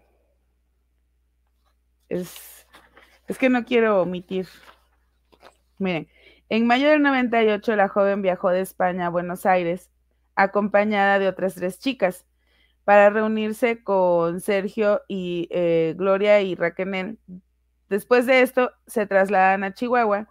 [2.08, 2.63] es,
[3.28, 4.46] es que no quiero omitir.
[5.78, 6.08] Miren,
[6.48, 9.90] en mayo del 98 la joven viajó de España a Buenos Aires
[10.36, 12.26] acompañada de otras tres chicas
[12.84, 17.18] para reunirse con Sergio y eh, Gloria y Raquel.
[17.88, 20.28] Después de esto se trasladan a Chihuahua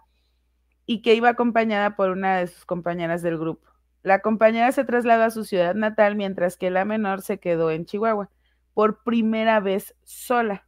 [0.86, 3.68] y que iba acompañada por una de sus compañeras del grupo.
[4.02, 7.86] La compañera se trasladó a su ciudad natal mientras que la menor se quedó en
[7.86, 8.30] Chihuahua
[8.74, 10.63] por primera vez sola.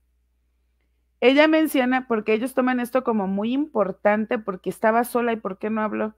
[1.20, 5.70] Ella menciona, porque ellos toman esto como muy importante, porque estaba sola y por qué
[5.70, 6.14] no habló.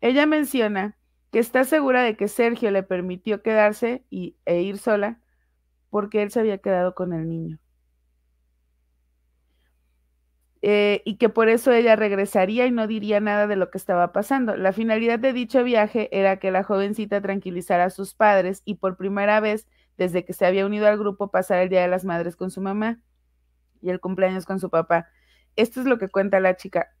[0.00, 0.96] Ella menciona
[1.32, 5.20] que está segura de que Sergio le permitió quedarse y, e ir sola
[5.90, 7.58] porque él se había quedado con el niño.
[10.60, 14.12] Eh, y que por eso ella regresaría y no diría nada de lo que estaba
[14.12, 14.56] pasando.
[14.56, 18.96] La finalidad de dicho viaje era que la jovencita tranquilizara a sus padres y por
[18.96, 22.36] primera vez desde que se había unido al grupo pasar el Día de las Madres
[22.36, 23.00] con su mamá
[23.80, 25.08] y el cumpleaños con su papá.
[25.56, 26.94] Esto es lo que cuenta la chica.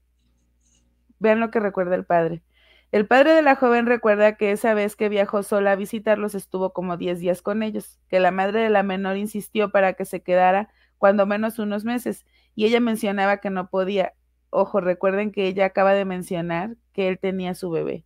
[1.18, 2.42] Vean lo que recuerda el padre.
[2.90, 6.72] El padre de la joven recuerda que esa vez que viajó sola a visitarlos estuvo
[6.72, 10.22] como 10 días con ellos, que la madre de la menor insistió para que se
[10.22, 14.14] quedara cuando menos unos meses, y ella mencionaba que no podía,
[14.50, 18.04] Ojo, recuerden que ella acaba de mencionar que él tenía su bebé.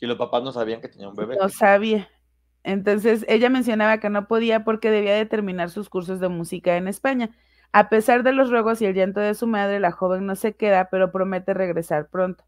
[0.00, 1.36] Y los papás no sabían que tenía un bebé.
[1.36, 2.08] No sabía.
[2.66, 6.88] Entonces ella mencionaba que no podía porque debía de terminar sus cursos de música en
[6.88, 7.30] España.
[7.70, 10.56] A pesar de los ruegos y el llanto de su madre, la joven no se
[10.56, 12.44] queda, pero promete regresar pronto.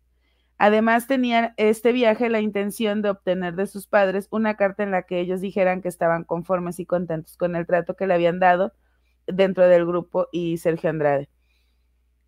[0.59, 5.03] Además, tenía este viaje la intención de obtener de sus padres una carta en la
[5.03, 8.73] que ellos dijeran que estaban conformes y contentos con el trato que le habían dado
[9.29, 11.29] dentro del grupo y Sergio Andrade.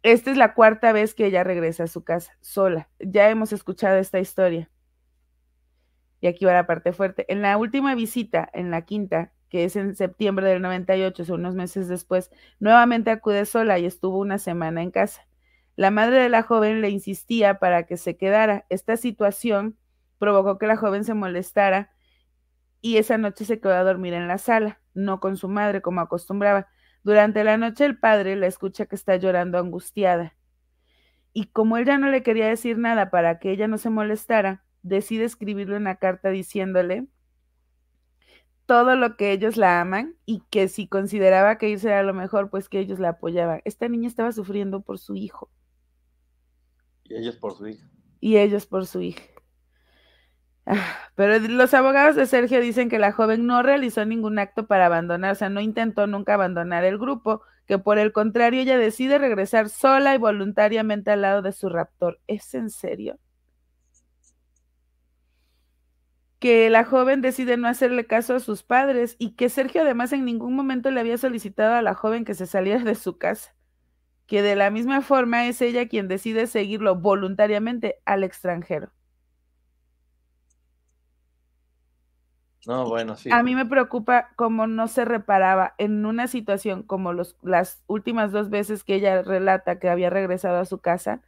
[0.04, 2.88] Esta es la cuarta vez que ella regresa a su casa, sola.
[3.00, 4.70] Ya hemos escuchado esta historia.
[6.20, 7.24] Y aquí va la parte fuerte.
[7.32, 11.54] En la última visita, en la quinta, que es en septiembre del 98, o unos
[11.54, 12.30] meses después,
[12.60, 15.26] nuevamente acude sola y estuvo una semana en casa.
[15.76, 18.66] La madre de la joven le insistía para que se quedara.
[18.68, 19.78] Esta situación
[20.18, 21.90] provocó que la joven se molestara
[22.82, 26.00] y esa noche se quedó a dormir en la sala, no con su madre como
[26.00, 26.68] acostumbraba.
[27.02, 30.36] Durante la noche el padre la escucha que está llorando angustiada.
[31.32, 34.64] Y como él ya no le quería decir nada para que ella no se molestara,
[34.82, 37.06] decide escribirle una carta diciéndole
[38.70, 42.50] todo lo que ellos la aman y que si consideraba que irse era lo mejor,
[42.50, 43.62] pues que ellos la apoyaban.
[43.64, 45.50] Esta niña estaba sufriendo por su hijo.
[47.02, 47.90] Y ellos por su hija.
[48.20, 49.24] Y ellos por su hija.
[50.66, 54.86] Ah, pero los abogados de Sergio dicen que la joven no realizó ningún acto para
[54.86, 59.18] abandonar, o sea, no intentó nunca abandonar el grupo, que por el contrario ella decide
[59.18, 62.20] regresar sola y voluntariamente al lado de su raptor.
[62.28, 63.18] ¿Es en serio?
[66.40, 70.24] Que la joven decide no hacerle caso a sus padres y que Sergio además en
[70.24, 73.54] ningún momento le había solicitado a la joven que se saliera de su casa,
[74.26, 78.90] que de la misma forma es ella quien decide seguirlo voluntariamente al extranjero.
[82.66, 83.30] No, bueno, sí.
[83.32, 88.32] A mí me preocupa cómo no se reparaba en una situación como los, las últimas
[88.32, 91.22] dos veces que ella relata que había regresado a su casa,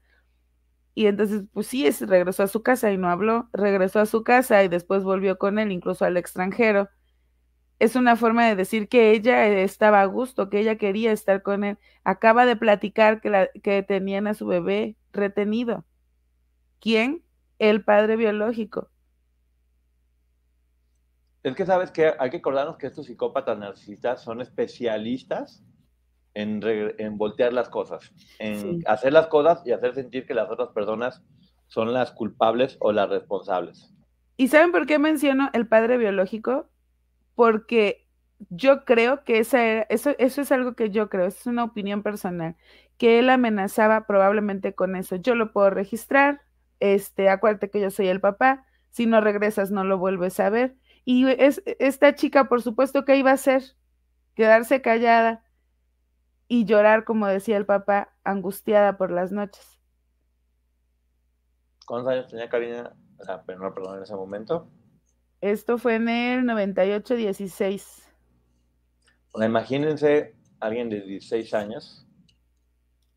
[0.95, 4.25] y entonces, pues sí, es, regresó a su casa y no habló, regresó a su
[4.25, 6.91] casa y después volvió con él, incluso al extranjero.
[7.79, 11.65] Es una forma de decir que ella estaba a gusto, que ella quería estar con
[11.65, 11.79] él.
[12.05, 15.85] Acaba de platicar que, que tenían a su bebé retenido.
[16.81, 17.25] ¿Quién?
[17.59, 18.91] El padre biológico.
[21.43, 25.65] Es que sabes que hay que acordarnos que estos psicópatas narcisistas son especialistas
[26.35, 31.23] en, voltear las cosas, en hacer las cosas y hacer sentir que las otras personas
[31.69, 33.93] son las culpables o las responsables.
[34.37, 36.69] ¿Y saben por qué menciono el padre biológico?
[37.35, 38.07] Porque
[38.51, 42.57] yo creo que esa eso, eso es algo que yo creo, es una opinión personal,
[42.99, 45.17] que él amenazaba probablemente con eso.
[45.17, 46.43] Yo lo puedo registrar,
[46.81, 50.77] este, acuérdate que yo soy el papá, si no regresas no lo vuelves a ver.
[51.05, 53.63] Y es, esta chica, por supuesto, que iba a hacer?
[54.35, 55.45] Quedarse callada,
[56.53, 59.81] y llorar, como decía el papá, angustiada por las noches.
[61.87, 62.95] ¿Cuántos años tenía Karina?
[63.27, 64.69] Ah, perdón, en ese momento.
[65.41, 68.07] Esto fue en el 98-16.
[69.33, 72.07] Bueno, imagínense alguien de 16 años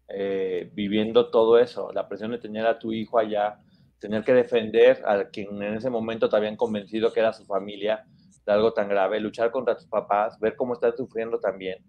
[0.07, 3.59] eh, viviendo todo eso, la presión de tener a tu hijo allá,
[3.99, 8.05] tener que defender a quien en ese momento te habían convencido que era su familia
[8.45, 11.83] de algo tan grave, luchar contra tus papás, ver cómo estás sufriendo también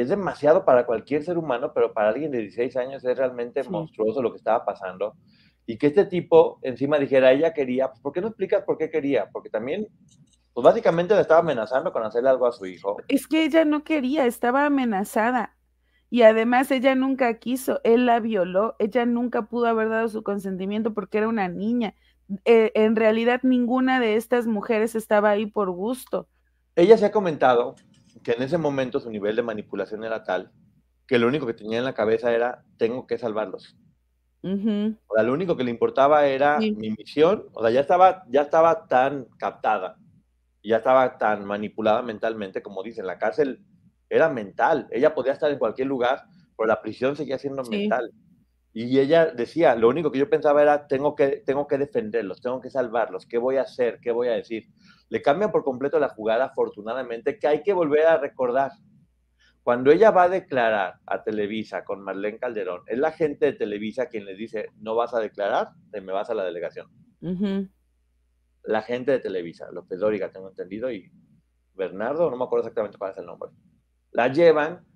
[0.00, 4.22] es demasiado para cualquier ser humano, pero para alguien de 16 años es realmente monstruoso
[4.22, 5.14] lo que estaba pasando.
[5.66, 8.90] Y que este tipo encima dijera, ella quería, pues, ¿por qué no explicas por qué
[8.90, 9.28] quería?
[9.32, 9.88] Porque también,
[10.54, 12.96] pues básicamente le estaba amenazando con hacerle algo a su hijo.
[13.08, 15.56] Es que ella no quería, estaba amenazada.
[16.10, 20.94] Y además ella nunca quiso, él la violó, ella nunca pudo haber dado su consentimiento
[20.94, 21.94] porque era una niña.
[22.44, 26.28] Eh, en realidad ninguna de estas mujeres estaba ahí por gusto.
[26.76, 27.74] Ella se ha comentado
[28.22, 30.52] que en ese momento su nivel de manipulación era tal
[31.08, 33.76] que lo único que tenía en la cabeza era, tengo que salvarlos.
[35.08, 38.42] O sea, lo único que le importaba era mi misión, o sea, ya estaba, ya
[38.42, 39.96] estaba tan captada,
[40.62, 43.64] ya estaba tan manipulada mentalmente, como dicen, la cárcel
[44.10, 46.24] era mental, ella podía estar en cualquier lugar,
[46.56, 48.12] pero la prisión seguía siendo mental.
[48.80, 52.60] Y ella decía, lo único que yo pensaba era, tengo que, tengo que defenderlos, tengo
[52.60, 53.98] que salvarlos, ¿qué voy a hacer?
[54.00, 54.68] ¿Qué voy a decir?
[55.08, 58.70] Le cambian por completo la jugada, afortunadamente, que hay que volver a recordar.
[59.64, 64.06] Cuando ella va a declarar a Televisa con Marlene Calderón, es la gente de Televisa
[64.06, 66.86] quien le dice, no vas a declarar, te me vas a la delegación.
[68.62, 71.10] La gente de Televisa, López Dóriga, tengo entendido, y
[71.74, 73.50] Bernardo, no me acuerdo exactamente cuál es el nombre.
[74.12, 74.86] La llevan,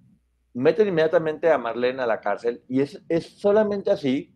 [0.55, 4.35] meten inmediatamente a Marlene a la cárcel y es, es solamente así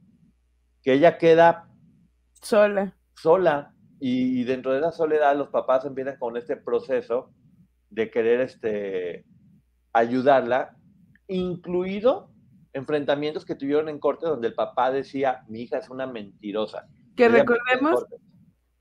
[0.82, 1.68] que ella queda
[2.40, 2.96] sola.
[3.14, 7.32] Sola, y dentro de esa soledad los papás empiezan con este proceso
[7.90, 9.24] de querer este,
[9.92, 10.76] ayudarla,
[11.28, 12.30] incluido
[12.72, 16.86] enfrentamientos que tuvieron en corte donde el papá decía, mi hija es una mentirosa.
[17.16, 18.04] Que recordemos,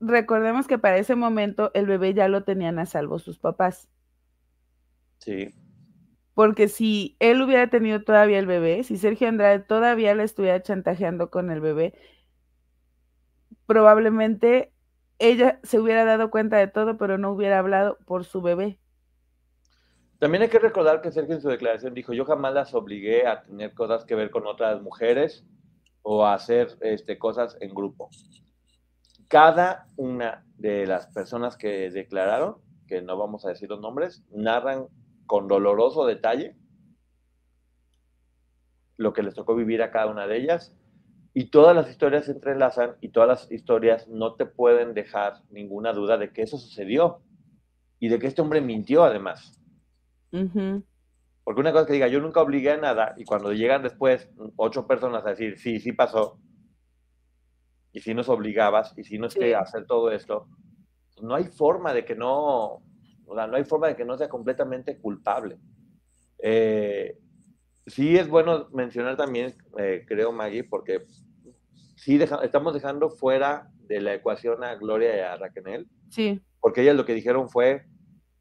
[0.00, 3.88] recordemos que para ese momento el bebé ya lo tenían a salvo sus papás.
[5.18, 5.54] Sí.
[6.36, 11.30] Porque si él hubiera tenido todavía el bebé, si Sergio Andrade todavía le estuviera chantajeando
[11.30, 11.94] con el bebé,
[13.64, 14.70] probablemente
[15.18, 18.78] ella se hubiera dado cuenta de todo, pero no hubiera hablado por su bebé.
[20.18, 23.42] También hay que recordar que Sergio en su declaración dijo, yo jamás las obligué a
[23.42, 25.42] tener cosas que ver con otras mujeres
[26.02, 28.10] o a hacer este, cosas en grupo.
[29.28, 32.56] Cada una de las personas que declararon,
[32.86, 34.88] que no vamos a decir los nombres, narran
[35.26, 36.56] con doloroso detalle
[38.96, 40.74] lo que les tocó vivir a cada una de ellas.
[41.34, 45.92] Y todas las historias se entrelazan y todas las historias no te pueden dejar ninguna
[45.92, 47.20] duda de que eso sucedió
[47.98, 49.60] y de que este hombre mintió además.
[50.30, 54.86] Porque una cosa que diga, yo nunca obligué a nada, y cuando llegan después ocho
[54.86, 56.40] personas a decir, sí, sí pasó,
[57.92, 60.48] y si nos obligabas, y si no es que hacer todo esto,
[61.14, 62.82] pues no hay forma de que no,
[63.26, 65.58] o sea, no hay forma de que no sea completamente culpable.
[66.38, 67.18] Eh,
[67.86, 71.06] sí es bueno mencionar también, eh, creo, Maggie, porque
[71.96, 75.86] sí estamos dejando fuera de la ecuación a Gloria y a Raquel.
[76.10, 76.40] Sí.
[76.60, 77.86] Porque ellas lo que dijeron fue,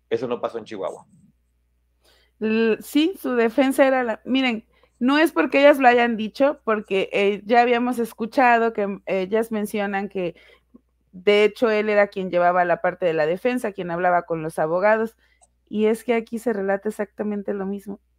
[0.10, 1.06] eso no pasó en Chihuahua
[2.82, 4.66] sí, su defensa era la, miren,
[5.00, 10.10] no es porque ellas lo hayan dicho, porque eh, ya habíamos escuchado que ellas mencionan
[10.10, 10.36] que
[11.16, 14.60] de hecho él era quien llevaba la parte de la defensa, quien hablaba con los
[14.60, 15.16] abogados,
[15.70, 18.00] y es que aquí se relata exactamente lo mismo.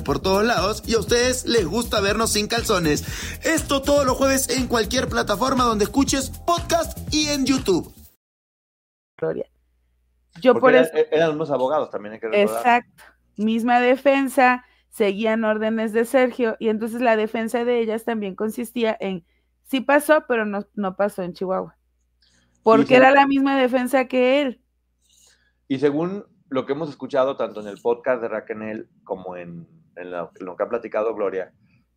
[0.00, 3.04] por todos lados y a ustedes les gusta vernos sin calzones.
[3.44, 7.92] Esto todos los jueves en cualquier plataforma donde escuches podcast y en YouTube.
[9.18, 9.46] Gloria.
[10.40, 10.90] Yo por eso...
[11.10, 12.56] eran unos abogados también hay que recordar.
[12.56, 13.04] Exacto.
[13.36, 19.24] Misma defensa, seguían órdenes de Sergio y entonces la defensa de ellas también consistía en
[19.64, 21.76] sí pasó, pero no, no pasó en Chihuahua.
[22.62, 24.60] Porque era la misma defensa que él.
[25.66, 29.66] Y según lo que hemos escuchado tanto en el podcast de Raquel como en,
[29.96, 31.52] lo que ha platicado Gloria,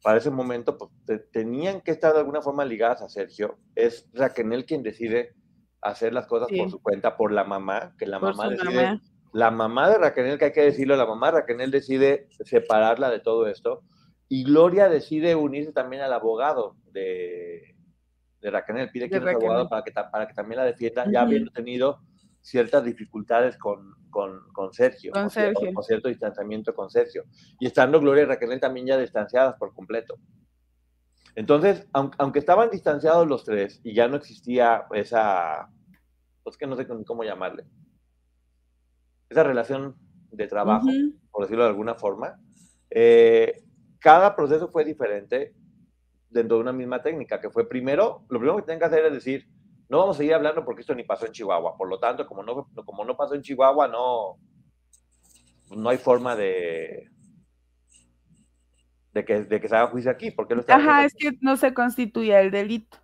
[0.05, 0.91] para ese momento pues,
[1.31, 3.57] tenían que estar de alguna forma ligadas a Sergio.
[3.75, 5.33] Es Raquel quien decide
[5.81, 8.99] hacer las cosas por su cuenta, por la mamá, que la mamá decide.
[9.33, 13.19] La mamá de Raquel, que hay que decirlo, la mamá de Raquel decide separarla de
[13.19, 13.81] todo esto.
[14.29, 17.75] Y Gloria decide unirse también al abogado de,
[18.41, 21.51] de Raquel, pide que sea abogado para que, para que también la defienda, ya habiendo
[21.51, 21.99] tenido
[22.45, 25.81] ciertas dificultades con, con, Sergio, con, Sergio.
[25.81, 27.23] cierto distanciamiento con Sergio.
[27.59, 30.15] Y estando Gloria y Raquel también ya distanciadas por completo.
[31.33, 35.69] Entonces, aunque, estaban distanciados los tres y ya no existía esa,
[36.43, 37.65] pues que no sé cómo llamarle,
[39.27, 39.95] esa relación
[40.29, 40.87] de trabajo,
[41.31, 42.39] por decirlo de alguna forma,
[42.91, 43.63] eh,
[43.99, 45.55] cada proceso fue diferente
[46.29, 49.13] dentro de una misma técnica, que fue primero, lo primero que tienen que hacer es
[49.13, 49.47] decir,
[49.87, 51.77] no vamos a seguir hablando porque esto ni pasó en Chihuahua.
[51.77, 54.37] Por lo tanto, como no, como no pasó en Chihuahua, no,
[55.75, 57.09] no hay forma de,
[59.13, 60.31] de, que, de que se haga juicio aquí.
[60.31, 62.97] porque Ajá, es que no se constituía el delito.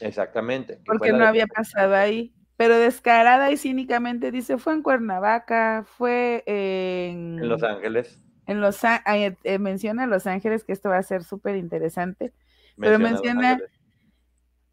[0.00, 0.80] Exactamente.
[0.84, 2.34] Porque no había pasado ahí.
[2.56, 7.38] Pero descarada y cínicamente dice, fue en Cuernavaca, fue en...
[7.38, 8.20] En Los Ángeles.
[8.46, 12.32] En Los Ángeles, eh, menciona Los Ángeles, que esto va a ser súper interesante.
[12.76, 13.60] Pero menciona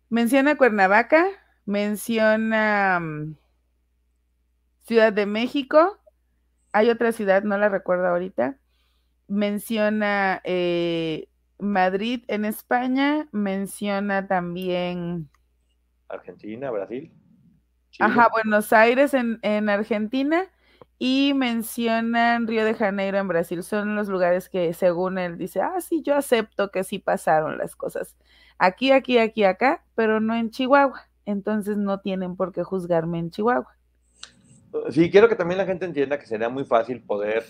[0.09, 1.25] Menciona Cuernavaca,
[1.65, 3.35] menciona mm,
[4.83, 5.97] Ciudad de México,
[6.71, 8.57] hay otra ciudad, no la recuerdo ahorita,
[9.27, 11.27] menciona eh,
[11.57, 15.29] Madrid en España, menciona también...
[16.07, 17.11] Argentina, Brasil.
[17.99, 20.45] Ajá, Buenos Aires en, en Argentina
[20.99, 23.63] y mencionan Río de Janeiro en Brasil.
[23.63, 27.75] Son los lugares que según él dice, ah, sí, yo acepto que sí pasaron las
[27.75, 28.15] cosas
[28.57, 31.01] aquí, aquí, aquí, acá, pero no en Chihuahua.
[31.25, 33.75] Entonces no tienen por qué juzgarme en Chihuahua.
[34.89, 37.45] Sí, quiero que también la gente entienda que sería muy fácil poder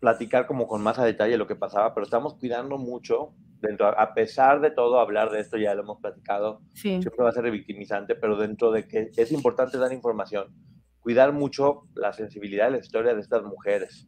[0.00, 4.14] platicar como con más a detalle lo que pasaba, pero estamos cuidando mucho, dentro, a
[4.14, 8.14] pesar de todo, hablar de esto, ya lo hemos platicado, siempre va a ser revictimizante,
[8.14, 10.54] pero dentro de que es importante dar información,
[11.00, 14.06] cuidar mucho la sensibilidad de la historia de estas mujeres,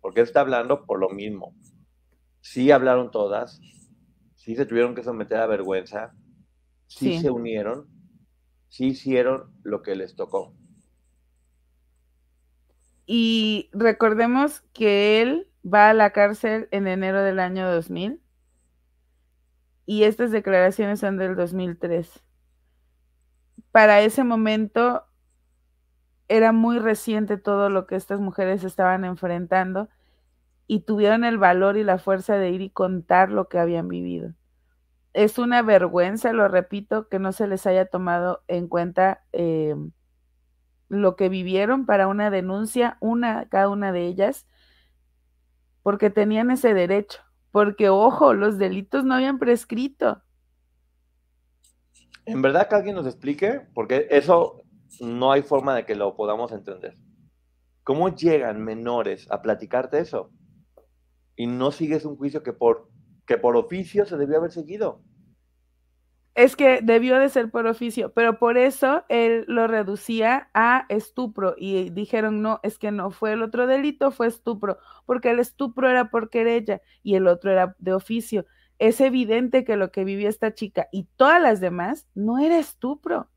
[0.00, 1.54] porque él está hablando por lo mismo.
[2.40, 3.60] sí hablaron todas,
[4.46, 6.14] sí se tuvieron que someter a vergüenza,
[6.86, 7.88] sí, se unieron,
[8.68, 10.54] sí hicieron lo que les tocó.
[13.06, 18.22] Y recordemos que él va a la cárcel en enero del año 2000
[19.84, 22.22] y estas declaraciones son del 2003.
[23.72, 25.06] Para ese momento
[26.28, 29.88] era muy reciente todo lo que estas mujeres estaban enfrentando
[30.66, 34.34] y tuvieron el valor y la fuerza de ir y contar lo que habían vivido.
[35.12, 39.74] Es una vergüenza, lo repito, que no se les haya tomado en cuenta eh,
[40.88, 44.46] lo que vivieron para una denuncia, una, cada una de ellas,
[45.82, 47.20] porque tenían ese derecho,
[47.52, 50.22] porque ojo, los delitos no habían prescrito.
[52.24, 54.62] En verdad que alguien nos explique, porque eso
[55.00, 56.96] no hay forma de que lo podamos entender.
[57.84, 60.32] ¿Cómo llegan menores a platicarte eso?
[61.36, 62.88] Y no sigues un juicio que por,
[63.26, 65.02] que por oficio se debió haber seguido.
[66.34, 71.54] Es que debió de ser por oficio, pero por eso él lo reducía a estupro
[71.56, 75.88] y dijeron, no, es que no fue el otro delito, fue estupro, porque el estupro
[75.88, 78.44] era por querella y el otro era de oficio.
[78.78, 83.30] Es evidente que lo que vivió esta chica y todas las demás no era estupro.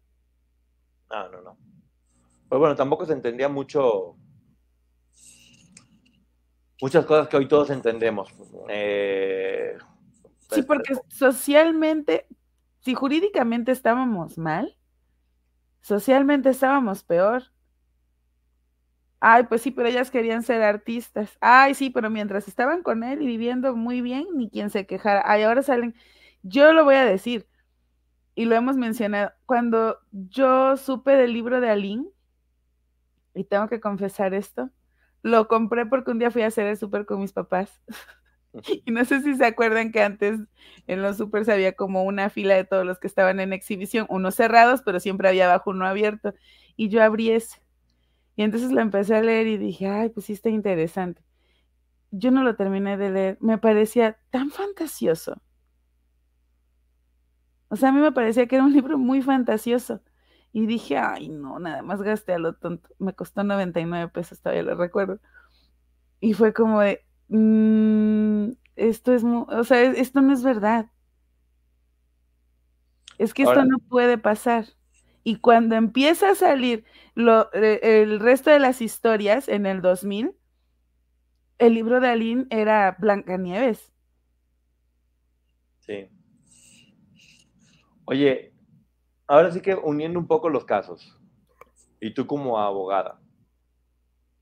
[1.09, 1.57] No, no, no.
[2.49, 4.17] Pues bueno, tampoco se entendía mucho,
[6.81, 8.29] muchas cosas que hoy todos entendemos.
[8.69, 9.77] Eh,
[10.49, 12.27] sí, porque socialmente,
[12.79, 14.75] si jurídicamente estábamos mal,
[15.81, 17.43] socialmente estábamos peor.
[19.21, 21.37] Ay, pues sí, pero ellas querían ser artistas.
[21.41, 25.21] Ay, sí, pero mientras estaban con él y viviendo muy bien, ni quien se quejara.
[25.25, 25.93] Ay, ahora salen.
[26.41, 27.45] Yo lo voy a decir,
[28.33, 32.07] y lo hemos mencionado, cuando yo supe del libro de Aline,
[33.33, 34.69] y tengo que confesar esto,
[35.23, 37.81] lo compré porque un día fui a hacer el súper con mis papás.
[38.85, 40.39] y no sé si se acuerdan que antes
[40.87, 44.35] en los súper había como una fila de todos los que estaban en exhibición, unos
[44.35, 46.33] cerrados, pero siempre había abajo uno abierto.
[46.75, 47.61] Y yo abrí ese.
[48.35, 51.21] Y entonces lo empecé a leer y dije, ay, pues sí está interesante.
[52.11, 55.41] Yo no lo terminé de leer, me parecía tan fantasioso
[57.69, 60.01] o sea, a mí me parecía que era un libro muy fantasioso.
[60.51, 62.89] Y dije, ay, no, nada más gasté a lo tonto.
[62.97, 65.19] Me costó 99 pesos, todavía lo recuerdo.
[66.19, 70.89] Y fue como de, mm, esto es, o sea, esto no es verdad.
[73.17, 74.65] Es que esto no puede pasar.
[75.23, 80.31] Y cuando empieza a salir lo, eh, el resto de las historias en el 2000,
[81.57, 83.91] el libro de Aline era Blancanieves.
[85.79, 86.09] Sí.
[88.05, 88.48] Oye,
[89.29, 91.15] ahora sí que uniendo un poco los casos,
[92.01, 93.19] y tú como abogada,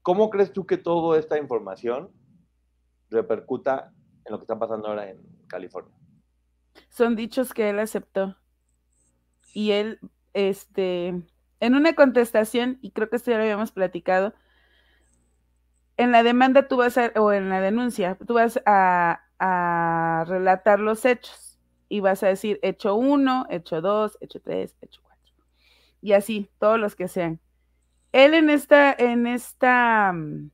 [0.01, 2.09] ¿cómo crees tú que toda esta información
[3.09, 3.91] repercuta
[4.25, 5.93] en lo que está pasando ahora en California?
[6.89, 8.37] Son dichos que él aceptó.
[9.53, 9.99] Y él,
[10.33, 11.07] este,
[11.59, 14.33] en una contestación, y creo que esto ya lo habíamos platicado,
[15.97, 20.79] en la demanda tú vas a, o en la denuncia, tú vas a, a relatar
[20.79, 21.46] los hechos
[21.89, 25.33] y vas a decir hecho 1, hecho 2, hecho 3, hecho 4.
[26.01, 27.39] Y así, todos los que sean.
[28.11, 30.49] Él en esta, en esta, mm,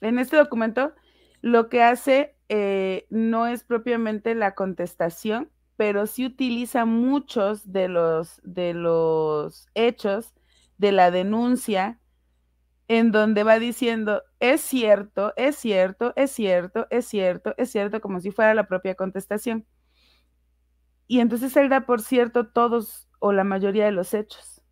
[0.00, 0.94] en este documento,
[1.40, 8.40] lo que hace eh, no es propiamente la contestación, pero sí utiliza muchos de los,
[8.42, 10.34] de los hechos
[10.78, 11.98] de la denuncia
[12.88, 18.20] en donde va diciendo, es cierto, es cierto, es cierto, es cierto, es cierto, como
[18.20, 19.66] si fuera la propia contestación.
[21.06, 24.62] Y entonces él da por cierto todos o la mayoría de los hechos.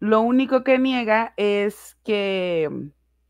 [0.00, 2.70] Lo único que niega es que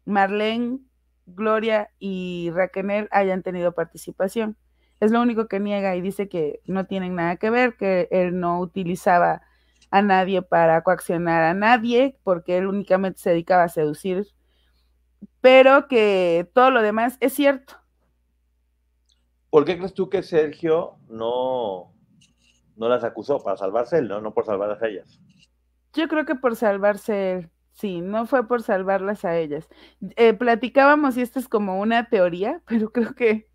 [0.04, 0.80] Marlene,
[1.26, 4.56] Gloria y Raquel hayan tenido participación.
[5.00, 8.40] Es lo único que niega y dice que no tienen nada que ver, que él
[8.40, 9.42] no utilizaba
[9.90, 14.26] a nadie para coaccionar a nadie, porque él únicamente se dedicaba a seducir,
[15.40, 17.74] pero que todo lo demás es cierto.
[19.50, 21.94] ¿Por qué crees tú que Sergio no,
[22.76, 23.42] no las acusó?
[23.42, 24.20] Para salvarse él, ¿no?
[24.20, 25.20] No por salvarlas a ellas.
[25.94, 29.68] Yo creo que por salvarse él, sí, no fue por salvarlas a ellas.
[30.16, 33.48] Eh, platicábamos, y esto es como una teoría, pero creo que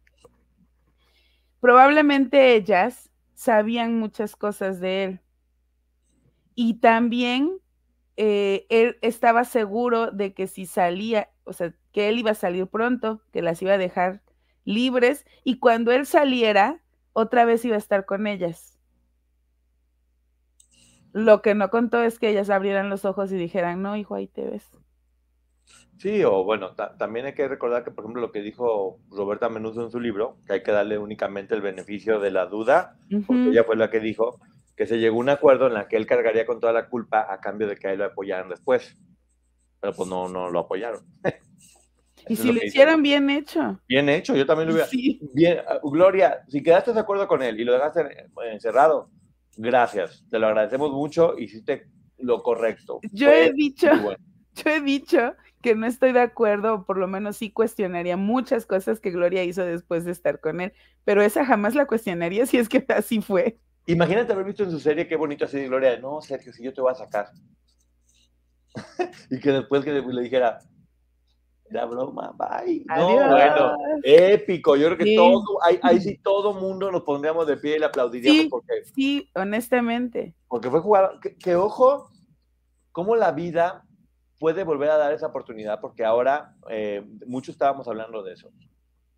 [1.60, 5.23] probablemente ellas sabían muchas cosas de él
[6.56, 7.60] y también
[8.18, 12.68] eh, él estaba seguro de que si salía, o sea, que él iba a salir
[12.68, 14.22] pronto, que las iba a dejar
[14.66, 16.82] libres y cuando él saliera,
[17.14, 18.80] otra vez iba a estar con ellas.
[21.12, 24.28] Lo que no contó es que ellas abrieran los ojos y dijeran, no, hijo, ahí
[24.28, 24.68] te ves.
[25.98, 29.84] Sí, o bueno, también hay que recordar que, por ejemplo, lo que dijo Roberta Menudo
[29.84, 32.98] en su libro, que hay que darle únicamente el beneficio de la duda,
[33.28, 34.40] porque ella fue la que dijo
[34.76, 37.28] que se llegó a un acuerdo en la que él cargaría con toda la culpa
[37.30, 38.98] a cambio de que a él lo apoyaran después.
[39.80, 41.06] Pero pues no, no lo apoyaron.
[42.28, 43.80] y si lo hicieron bien hecho.
[43.88, 44.90] Bien hecho, yo también lo hubiera.
[44.90, 45.20] Sí.
[45.34, 49.10] Bien, ah, Gloria, si quedaste de acuerdo con él y lo dejaste encerrado,
[49.58, 53.00] gracias, te lo agradecemos mucho, hiciste lo correcto.
[53.12, 53.88] Yo he dicho,
[54.56, 58.66] yo he dicho que no estoy de acuerdo, o por lo menos sí cuestionaría muchas
[58.66, 60.74] cosas que Gloria hizo después de estar con él,
[61.06, 63.58] pero esa jamás la cuestionaría si es que así fue.
[63.86, 66.74] Imagínate haber visto en su serie qué bonito así de Gloria, no, Sergio, si yo
[66.74, 67.28] te voy a sacar.
[69.30, 70.60] y que después que le dijera,
[71.70, 72.86] era broma, bye.
[72.86, 74.76] No, bueno, épico.
[74.76, 78.42] Yo creo que todo, ahí, sí todo mundo nos pondríamos de pie y le aplaudiríamos.
[78.42, 80.36] Sí, porque, sí honestamente.
[80.48, 82.10] Porque fue jugar, que, ojo,
[82.92, 83.86] cómo la vida
[84.40, 88.50] puede volver a dar esa oportunidad, porque ahora eh, muchos estábamos hablando de eso.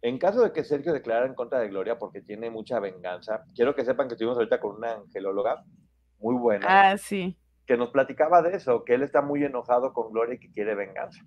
[0.06, 3.74] En caso de que Sergio declarara en contra de Gloria porque tiene mucha venganza, quiero
[3.74, 5.64] que sepan que estuvimos ahorita con una angelóloga
[6.20, 6.68] muy buena.
[6.70, 7.36] Ah, sí.
[7.66, 10.76] Que nos platicaba de eso, que él está muy enojado con Gloria y que quiere
[10.76, 11.26] venganza.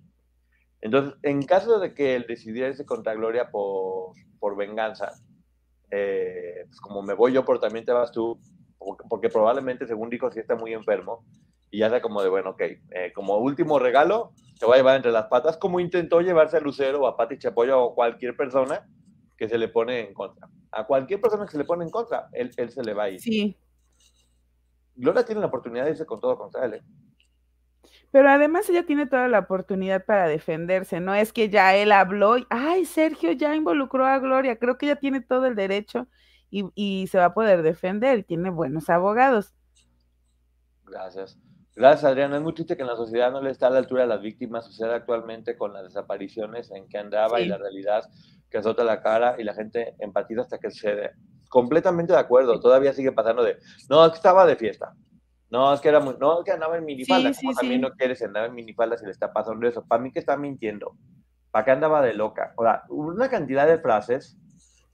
[0.81, 5.11] Entonces, en caso de que él decidiera irse contra Gloria por, por venganza,
[5.91, 8.39] eh, pues como me voy yo, pero también te vas tú,
[9.09, 11.25] porque, probablemente, según dijo, sí está muy enfermo,
[11.69, 14.97] y ya sea como de, bueno, ok, eh, como último regalo, te voy a llevar
[14.97, 18.87] entre las patas, como intentó llevarse a Lucero o a Pati Chapoyo o cualquier persona
[19.37, 20.49] que se le pone en contra.
[20.73, 23.11] A cualquier persona que se le pone en contra, él, él se le va a
[23.11, 23.21] ir.
[23.21, 23.57] Sí.
[24.97, 26.75] Gloria tiene la oportunidad de irse con todo contra él.
[26.75, 26.83] ¿eh?
[28.11, 32.39] Pero además ella tiene toda la oportunidad para defenderse, no es que ya él habló
[32.39, 36.09] y, ay, Sergio ya involucró a Gloria, creo que ella tiene todo el derecho
[36.51, 39.55] y, se va a poder defender, tiene buenos abogados.
[40.87, 41.39] Gracias.
[41.79, 42.39] Gracias, Adriana.
[42.39, 44.21] Es muy triste que en la sociedad no le está a la altura de las
[44.21, 44.67] víctimas.
[44.67, 48.03] Sucede actualmente con las desapariciones en que andaba y la realidad
[48.51, 51.13] que azota la cara y la gente empatiza hasta que sucede.
[51.49, 52.59] Completamente de acuerdo.
[52.59, 53.59] Todavía sigue pasando de,
[53.89, 54.93] no, es que estaba de fiesta.
[55.51, 58.21] No, es que era muy, no, es que andaba en minifalda, sí, también no quieres
[58.23, 59.87] andar en minifalda si le está pasando eso.
[59.87, 60.97] Para mí que está mintiendo.
[61.53, 62.55] ¿Para qué andaba de loca?
[62.57, 64.37] O sea, una cantidad de frases.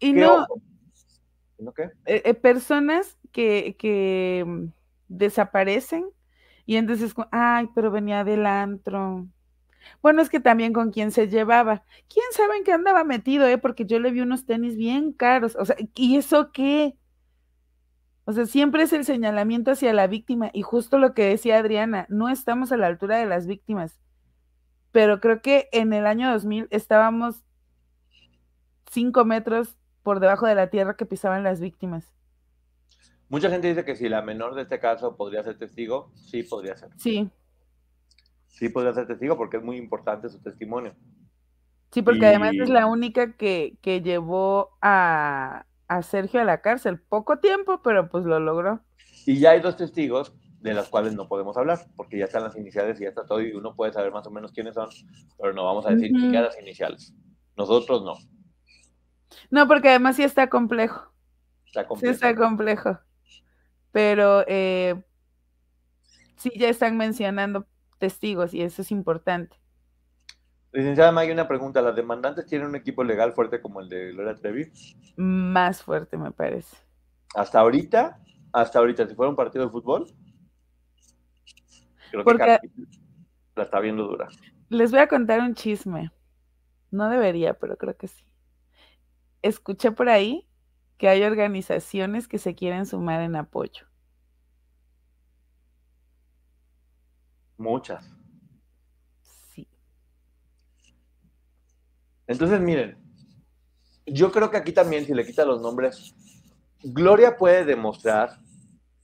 [0.00, 0.46] Y no.
[1.58, 1.84] ¿No qué?
[2.04, 4.66] Eh, eh, personas que, que mm,
[5.08, 6.10] desaparecen
[6.66, 9.26] y entonces, ay, pero venía del antro.
[10.02, 11.84] Bueno, es que también con quién se llevaba.
[12.08, 13.58] ¿Quién sabe en qué andaba metido, eh?
[13.58, 15.56] Porque yo le vi unos tenis bien caros.
[15.56, 16.96] O sea, ¿y eso qué?
[18.24, 22.06] O sea, siempre es el señalamiento hacia la víctima y justo lo que decía Adriana,
[22.08, 24.00] no estamos a la altura de las víctimas,
[24.92, 27.44] pero creo que en el año 2000 estábamos
[28.90, 32.14] cinco metros por debajo de la tierra que pisaban las víctimas.
[33.34, 36.76] Mucha gente dice que si la menor de este caso podría ser testigo, sí podría
[36.76, 36.90] ser.
[36.98, 37.28] Sí.
[38.46, 40.94] Sí podría ser testigo porque es muy importante su testimonio.
[41.90, 47.00] Sí, porque además es la única que, que llevó a, a Sergio a la cárcel.
[47.00, 48.78] Poco tiempo, pero pues lo logró.
[49.26, 52.56] Y ya hay dos testigos de las cuales no podemos hablar, porque ya están las
[52.56, 54.90] iniciales y ya está todo y uno puede saber más o menos quiénes son,
[55.40, 57.12] pero no vamos a decir ni siquiera las iniciales.
[57.56, 58.14] Nosotros no.
[59.50, 61.12] No, porque además sí está complejo.
[61.66, 62.12] Está complejo.
[62.12, 63.00] Sí está complejo.
[63.94, 65.00] Pero eh,
[66.34, 67.68] sí ya están mencionando
[67.98, 69.56] testigos y eso es importante.
[70.72, 71.80] Licenciada hay una pregunta.
[71.80, 74.72] ¿Las demandantes tienen un equipo legal fuerte como el de Gloria Trevi?
[75.14, 76.76] Más fuerte, me parece.
[77.36, 78.18] Hasta ahorita,
[78.52, 80.06] hasta ahorita, si fuera un partido de fútbol,
[82.10, 82.60] creo que
[83.54, 84.26] la está viendo dura.
[84.70, 86.10] Les voy a contar un chisme.
[86.90, 88.24] No debería, pero creo que sí.
[89.40, 90.48] Escuché por ahí
[91.04, 93.86] que hay organizaciones que se quieren sumar en apoyo.
[97.58, 98.10] Muchas.
[102.26, 102.96] Entonces, miren,
[104.06, 106.14] yo creo que aquí también, si le quita los nombres,
[106.82, 108.38] Gloria puede demostrar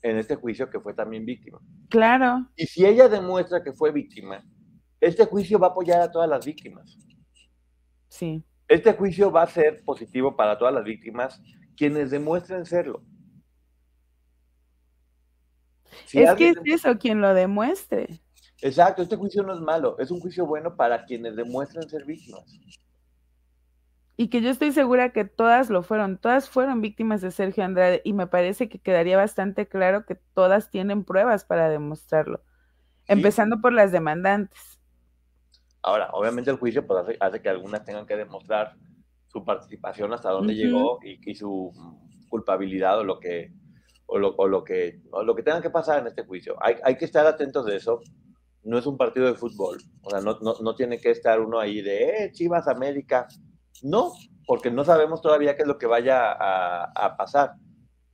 [0.01, 1.61] en este juicio que fue también víctima.
[1.91, 2.47] Claro.
[2.57, 4.43] Y si ella demuestra que fue víctima,
[5.03, 6.97] este juicio va a apoyar a todas las víctimas.
[8.09, 8.43] Sí.
[8.69, 11.43] Este juicio va a ser positivo para todas las víctimas
[11.77, 13.03] quienes demuestren serlo.
[16.13, 18.21] es que es eso, quien lo demuestre.
[18.63, 22.45] Exacto, este juicio no es malo, es un juicio bueno para quienes demuestren ser víctimas
[24.21, 28.03] y que yo estoy segura que todas lo fueron, todas fueron víctimas de Sergio Andrade
[28.05, 32.43] y me parece que quedaría bastante claro que todas tienen pruebas para demostrarlo,
[33.07, 34.79] empezando por las demandantes.
[35.81, 38.77] Ahora, obviamente el juicio pues, hace, que algunas tengan que demostrar
[39.33, 41.73] su participación hasta dónde llegó y, su
[42.29, 43.53] culpabilidad o lo que
[44.07, 46.57] o lo, que o lo que tenga que pasar en este juicio.
[46.61, 48.01] Hay, hay que estar atentos de eso
[48.63, 49.79] no es un partido de fútbol.
[50.03, 53.27] O sea, no, tiene que estar uno ahí de, eh, Chivas América.
[53.83, 54.13] No,
[54.47, 57.55] porque no sabemos todavía qué es lo que vaya a, pasar.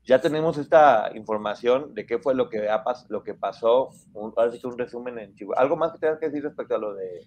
[0.04, 3.90] Ya tenemos esta información de qué fue lo que, ha, lo que pasó.
[4.14, 5.58] Un, parece que un resumen en Chivas.
[5.58, 7.26] ¿Algo más que tengas que decir respecto a lo de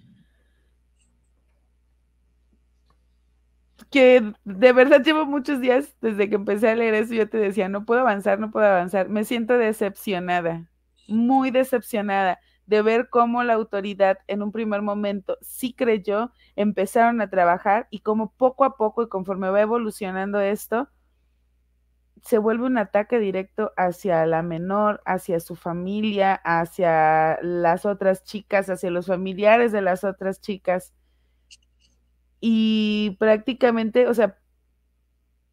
[3.91, 7.69] que de verdad llevo muchos días desde que empecé a leer eso, yo te decía,
[7.69, 9.09] no puedo avanzar, no puedo avanzar.
[9.09, 10.69] Me siento decepcionada,
[11.07, 17.29] muy decepcionada de ver cómo la autoridad en un primer momento sí creyó, empezaron a
[17.29, 20.87] trabajar y cómo poco a poco y conforme va evolucionando esto,
[22.21, 28.69] se vuelve un ataque directo hacia la menor, hacia su familia, hacia las otras chicas,
[28.69, 30.93] hacia los familiares de las otras chicas
[32.41, 34.37] y prácticamente, o sea,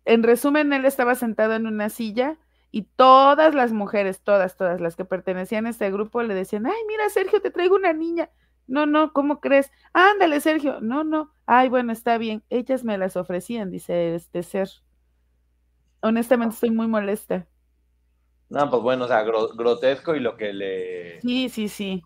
[0.05, 2.39] en resumen, él estaba sentado en una silla
[2.71, 6.79] y todas las mujeres, todas, todas las que pertenecían a este grupo le decían, ay,
[6.87, 8.31] mira, Sergio, te traigo una niña.
[8.67, 9.71] No, no, ¿cómo crees?
[9.93, 10.81] Ándale, Sergio.
[10.81, 11.33] No, no.
[11.47, 12.43] Ay, bueno, está bien.
[12.51, 14.69] Ellas me las ofrecían, dice este ser.
[16.01, 17.47] Honestamente estoy muy molesta.
[18.49, 21.21] No, pues bueno, o sea, grotesco y lo que le...
[21.21, 22.03] Sí, sí, sí.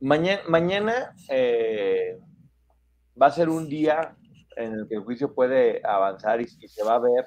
[0.00, 2.18] Mañana, mañana eh,
[3.20, 4.16] va a ser un día
[4.56, 7.24] en el que el juicio puede avanzar y, se va a ver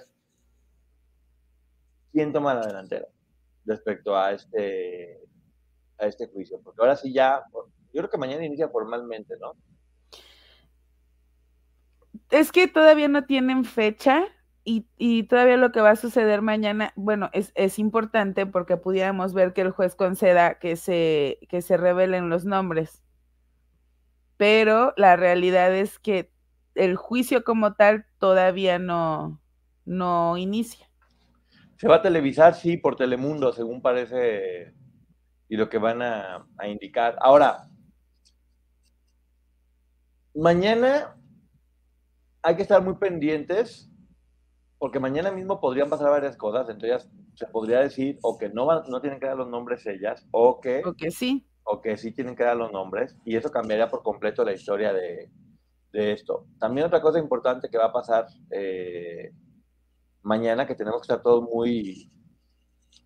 [2.11, 3.07] quién toma la delantera
[3.65, 5.19] respecto a este,
[5.97, 6.59] a este juicio.
[6.63, 9.53] Porque ahora sí ya, yo creo que mañana inicia formalmente, ¿no?
[12.31, 14.25] Es que todavía no tienen fecha
[14.67, 19.53] y, todavía lo que va a suceder mañana, bueno, es, es, importante porque pudiéramos ver
[19.53, 23.04] que el juez conceda que se, que se revelen los nombres
[24.37, 26.31] pero la realidad es que
[26.75, 29.41] el juicio como tal todavía no,
[29.85, 30.89] no inicia.
[31.77, 34.73] Se va a televisar, sí, por Telemundo, según parece,
[35.49, 37.17] y lo que van a, indicar.
[37.19, 37.69] Ahora,
[40.33, 41.15] mañana
[42.41, 43.89] hay que estar muy pendientes,
[44.77, 49.01] porque mañana mismo podrían pasar varias cosas, entonces se podría decir o que no, no
[49.01, 50.81] tienen que dar los nombres ellas, o que...
[50.85, 54.03] O que sí o que sí tienen que dar los nombres, y eso cambiaría por
[54.03, 55.29] completo la historia de,
[55.91, 56.45] esto.
[56.59, 59.31] También otra cosa importante que va a pasar eh,
[60.23, 62.11] mañana, que tenemos que estar todos muy,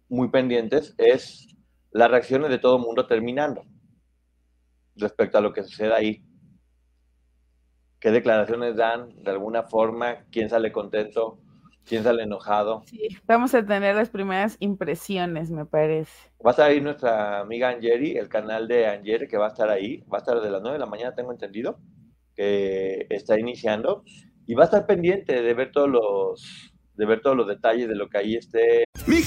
[0.10, 1.56] muy pendientes, es
[1.92, 3.64] las reacciones de todo el mundo terminando
[4.96, 6.26] respecto a lo que sucede ahí.
[8.00, 10.26] ¿Qué declaraciones dan de alguna forma?
[10.32, 11.40] ¿Quién sale contento?
[11.90, 12.84] ¿Quién sale enojado?
[12.86, 16.30] Sí, vamos a tener las primeras impresiones, me parece.
[16.46, 19.72] Va a estar ahí nuestra amiga Angeri, el canal de Angeri, que va a estar
[19.72, 20.04] ahí.
[20.04, 21.80] Va a estar de las 9 de la mañana, tengo entendido,
[22.36, 24.04] que está iniciando.
[24.46, 27.96] Y va a estar pendiente de ver todos los, de ver todos los detalles de
[27.96, 28.84] lo que ahí esté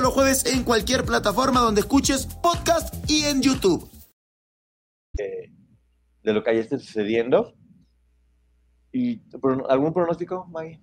[0.00, 3.86] todos los jueves en cualquier plataforma donde escuches podcast y en YouTube.
[5.12, 7.52] de lo que ahí esté sucediendo.
[8.92, 9.20] ¿Y
[9.68, 10.80] algún pronóstico, Maggie?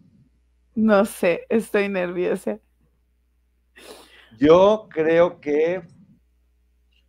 [0.75, 2.59] No sé, estoy nerviosa.
[4.37, 5.81] Yo creo que.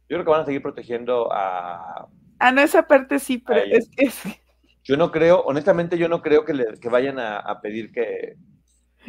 [0.08, 2.08] Yo creo que van a seguir protegiendo a.
[2.38, 4.10] Ah, no, esa parte sí, pero es que.
[4.82, 8.36] Yo no creo, honestamente, yo no creo que, le, que vayan a, pedir que.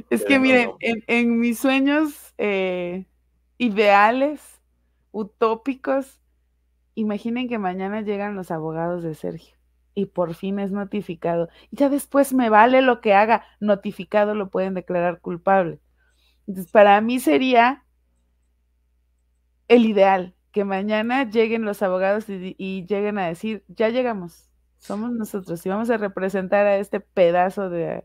[0.10, 3.06] Es que, miren, En, en mis sueños eh,
[3.58, 4.62] ideales,
[5.12, 6.22] utópicos.
[6.96, 9.60] Imaginen que mañana llegan los abogados de Sergio
[9.94, 11.50] y por fin es notificado.
[11.70, 15.80] Y ya después me vale lo que haga, notificado lo pueden declarar culpable.
[16.48, 17.86] Entonces, para mí sería
[19.68, 25.64] el ideal, que mañana lleguen los abogados y, lleguen a decir, ya llegamos, somos nosotros
[25.66, 28.04] y vamos a representar a este pedazo de,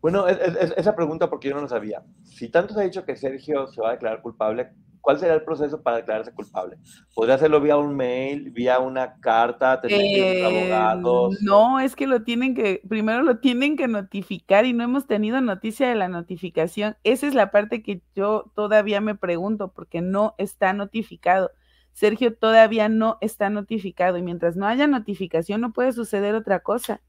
[0.00, 2.02] bueno, esa pregunta porque yo no lo sabía.
[2.24, 4.70] Si tanto se ha dicho que Sergio se va a declarar culpable,
[5.00, 6.76] ¿cuál será el proceso para declararse culpable?
[7.14, 11.38] ¿Podría hacerlo vía un mail, vía una carta, tener eh, abogados?
[11.42, 15.40] No, es que lo tienen que, primero lo tienen que notificar y no hemos tenido
[15.40, 16.96] noticia de la notificación.
[17.04, 21.50] Esa es la parte que yo todavía me pregunto porque no está notificado.
[21.92, 27.00] Sergio todavía no está notificado y mientras no haya notificación no puede suceder otra cosa.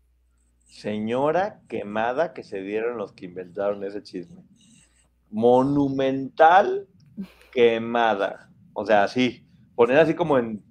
[0.70, 4.44] Señora quemada que se dieron los que inventaron ese chisme.
[5.32, 6.88] Monumental
[7.52, 8.52] quemada.
[8.74, 10.64] O sea, así, poner así como en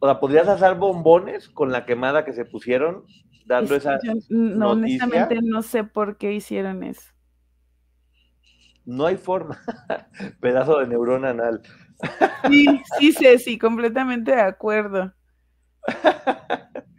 [0.00, 3.04] O sea, ¿podrías hacer bombones con la quemada que se pusieron
[3.46, 7.12] dando esa no, honestamente no sé por qué hicieron eso.
[8.84, 9.60] No hay forma.
[10.40, 11.62] Pedazo de neurona anal.
[12.48, 12.66] Sí,
[12.98, 15.14] sí, sí, sí, completamente de acuerdo.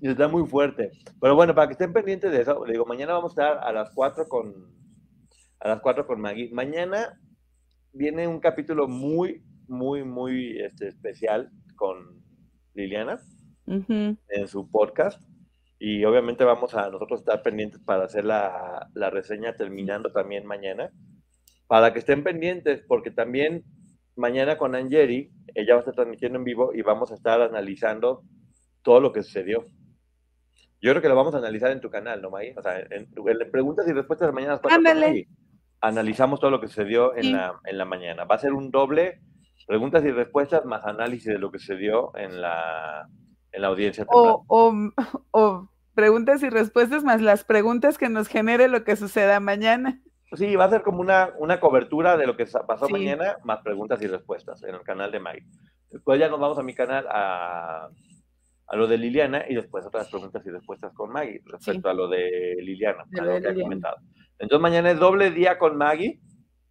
[0.00, 0.90] Está muy fuerte.
[1.20, 3.90] Pero bueno, para que estén pendientes de eso, digo, mañana vamos a estar a las
[3.94, 4.76] 4 con
[5.60, 6.50] a las 4 con Maggie.
[6.52, 7.18] Mañana
[7.92, 12.22] viene un capítulo muy, muy, muy este, especial con
[12.74, 13.18] Liliana
[13.66, 15.22] en su podcast.
[15.78, 20.90] Y obviamente vamos a nosotros estar pendientes para hacer la, la reseña terminando también mañana.
[21.66, 23.64] Para que estén pendientes, porque también
[24.14, 28.22] mañana con Angeri, ella va a estar transmitiendo en vivo y vamos a estar analizando
[28.86, 29.66] todo lo que sucedió.
[30.80, 32.54] Yo creo que lo vamos a analizar en tu canal, ¿no, May?
[32.56, 33.10] O sea, en,
[33.50, 34.60] preguntas y respuestas de mañana.
[34.70, 35.26] Ándale.
[35.80, 38.24] Analizamos todo lo que sucedió en, la, en la mañana.
[38.24, 39.20] Va a ser un doble
[39.66, 43.08] preguntas y respuestas más análisis de lo que sucedió en la,
[43.50, 44.06] en la audiencia.
[44.06, 44.72] O, o,
[45.32, 50.00] o, preguntas y respuestas más las preguntas que nos genere lo que suceda mañana.
[50.34, 54.00] Sí, va a ser como una, una cobertura de lo que pasó mañana, más preguntas
[54.02, 55.46] y respuestas en el canal de Mike.
[55.90, 57.88] Después ya nos vamos a mi canal a,
[58.68, 62.08] a lo de Liliana y después otras preguntas y respuestas con Maggie respecto a lo
[62.08, 63.96] de Liliana, a lo que ha comentado.
[64.38, 66.20] Entonces mañana es doble día con Maggie,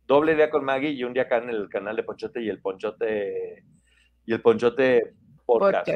[0.05, 2.61] doble día con Maggie y un día acá en el canal de Ponchote y el
[2.61, 3.63] Ponchote
[4.25, 5.13] y el Ponchote
[5.45, 5.89] podcast.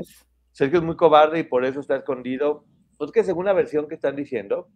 [0.51, 2.65] Sergio es muy cobarde y por eso está escondido.
[2.97, 4.67] Pues que según la versión que están diciendo,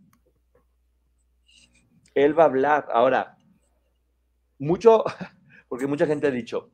[2.16, 2.88] él va a hablar.
[2.92, 3.38] Ahora,
[4.60, 5.04] mucho,
[5.68, 6.72] porque mucha gente ha dicho,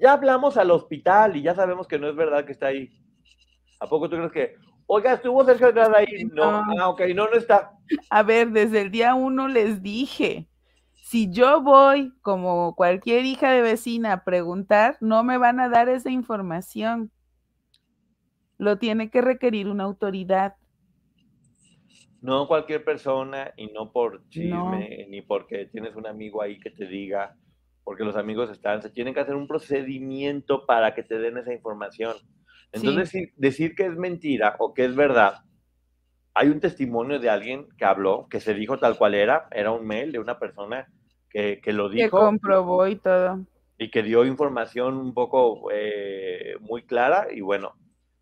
[0.00, 2.99] ya hablamos al hospital y ya sabemos que no es verdad que está ahí.
[3.80, 4.56] ¿A poco tú crees que,
[4.86, 6.24] oiga, estuvo Sergio de ahí?
[6.32, 7.72] No, ah, ok, no, no está.
[8.10, 10.48] A ver, desde el día uno les dije,
[10.92, 15.88] si yo voy como cualquier hija de vecina a preguntar, no me van a dar
[15.88, 17.10] esa información.
[18.58, 20.54] Lo tiene que requerir una autoridad
[22.22, 26.86] no cualquier persona y no por chisme, ni porque tienes un amigo ahí que te
[26.86, 27.36] diga,
[27.82, 31.52] porque los amigos están, se tienen que hacer un procedimiento para que te den esa
[31.52, 32.16] información.
[32.72, 35.42] Entonces, decir, que es mentira o que es verdad,
[36.34, 39.86] hay un testimonio de alguien que habló, que se dijo tal cual era, era un
[39.86, 40.88] mail de una persona
[41.28, 42.04] que, lo dijo.
[42.04, 43.44] Que comprobó y todo.
[43.78, 47.74] Y que dio información un poco eh, muy clara y bueno,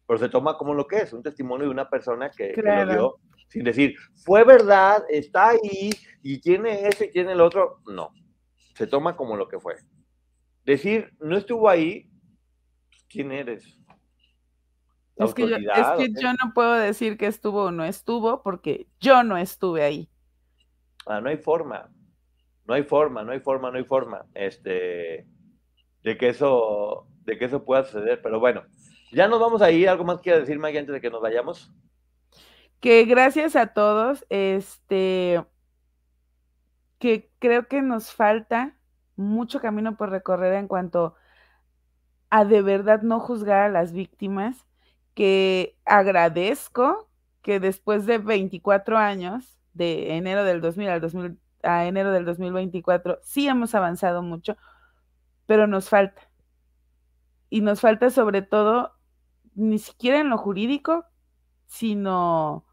[0.06, 3.18] pero se toma como lo que es, un testimonio de una persona que, lo dio
[3.48, 5.90] sin decir, fue verdad, está ahí
[6.22, 7.80] y tiene eso y tiene el otro.
[7.86, 8.12] No,
[8.74, 9.76] se toma como lo que fue.
[10.64, 12.10] Decir, no estuvo ahí,
[13.08, 13.64] ¿quién eres?
[15.18, 18.86] Es que, yo, es que yo no puedo decir que estuvo o no estuvo porque
[19.00, 20.08] yo no estuve ahí.
[21.06, 21.90] Ah, no hay forma.
[22.66, 24.26] No hay forma, no hay forma, no hay forma.
[24.34, 25.26] Este,
[26.02, 28.20] de que eso, de que eso pueda suceder.
[28.22, 28.64] Pero bueno,
[29.10, 29.88] ya nos vamos a ir.
[29.88, 31.72] ¿Algo más quiere decir, Maggie, antes de que nos vayamos?
[32.80, 35.44] que gracias a todos, este,
[36.98, 38.74] que creo que nos falta
[39.16, 41.14] mucho camino por recorrer en cuanto
[42.30, 44.66] a de verdad no juzgar a las víctimas,
[45.18, 47.10] que agradezco
[47.42, 53.18] que después de 24 años, de enero del 2000 al 2000, a enero del 2024,
[53.20, 54.56] sí hemos avanzado mucho,
[55.44, 56.22] pero nos falta.
[57.50, 58.92] Y nos falta sobre todo,
[59.56, 61.04] ni siquiera en lo jurídico,
[61.66, 62.64] sino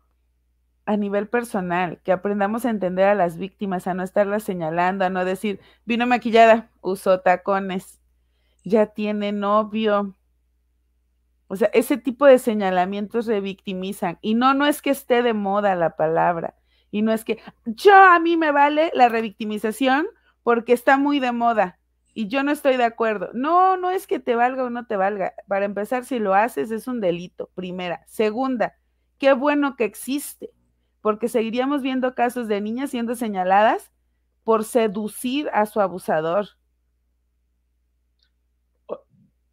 [0.85, 5.09] a nivel personal, que aprendamos a entender a las víctimas, a no estarlas señalando, a
[5.09, 7.99] no decir, vino maquillada, usó tacones,
[8.63, 10.15] ya tiene novio.
[11.47, 14.17] O sea, ese tipo de señalamientos revictimizan.
[14.21, 16.55] Y no, no es que esté de moda la palabra.
[16.91, 20.07] Y no es que yo a mí me vale la revictimización
[20.43, 21.79] porque está muy de moda
[22.17, 23.29] y yo no estoy de acuerdo.
[23.33, 25.33] No, no es que te valga o no te valga.
[25.47, 28.03] Para empezar, si lo haces es un delito, primera.
[28.07, 28.77] Segunda,
[29.19, 30.51] qué bueno que existe
[31.01, 33.91] porque seguiríamos viendo casos de niñas siendo señaladas
[34.45, 36.47] por seducir a su abusador.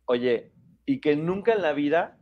[0.05, 0.52] Oye,
[0.87, 2.19] y que nunca en la vida,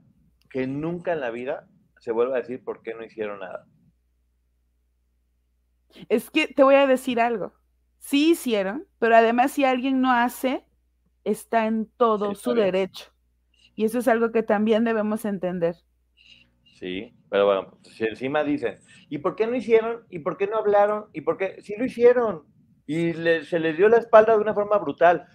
[0.50, 3.66] que nunca en la vida se vuelva a decir por qué no hicieron nada.
[6.08, 7.52] Es que te voy a decir algo.
[7.98, 10.64] Sí hicieron, pero además si alguien no hace,
[11.24, 13.12] está en todo su derecho.
[13.74, 15.76] Y eso es algo que también debemos entender.
[16.78, 20.04] Sí, pero bueno, si encima dicen, ¿y por qué no hicieron?
[20.08, 21.06] ¿Y por qué no hablaron?
[21.12, 21.61] ¿Y por qué?
[21.61, 22.44] Sí lo hicieron.
[22.86, 25.26] Y se les dio la espalda de una forma brutal.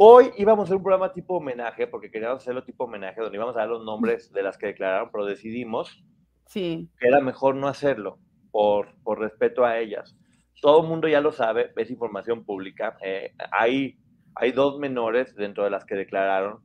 [0.00, 3.56] Hoy íbamos a hacer un programa tipo homenaje, porque queríamos hacerlo tipo homenaje, donde íbamos
[3.56, 6.04] a dar los nombres de las que declararon, pero decidimos
[6.46, 6.88] sí.
[7.00, 8.18] que era mejor no hacerlo,
[8.52, 10.16] por, por respeto a ellas.
[10.62, 12.96] Todo el mundo ya lo sabe, es información pública.
[13.02, 13.98] Eh, hay,
[14.36, 16.60] hay dos menores dentro de las que declararon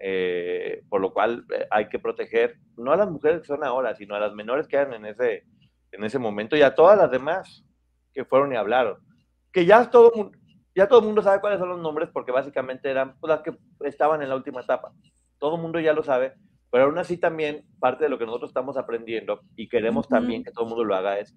[0.00, 3.96] eh, por lo cual eh, hay que proteger no a las mujeres que son ahora,
[3.96, 5.44] sino a las menores que eran en ese,
[5.90, 7.64] en ese momento y a todas las demás
[8.12, 8.98] que fueron y hablaron.
[9.52, 10.30] Que ya todo,
[10.78, 13.52] ya todo el mundo sabe cuáles son los nombres porque básicamente eran pues, las que
[13.80, 14.92] estaban en la última etapa.
[15.38, 16.34] Todo el mundo ya lo sabe,
[16.70, 20.52] pero aún así también parte de lo que nosotros estamos aprendiendo y queremos también que
[20.52, 21.36] todo el mundo lo haga es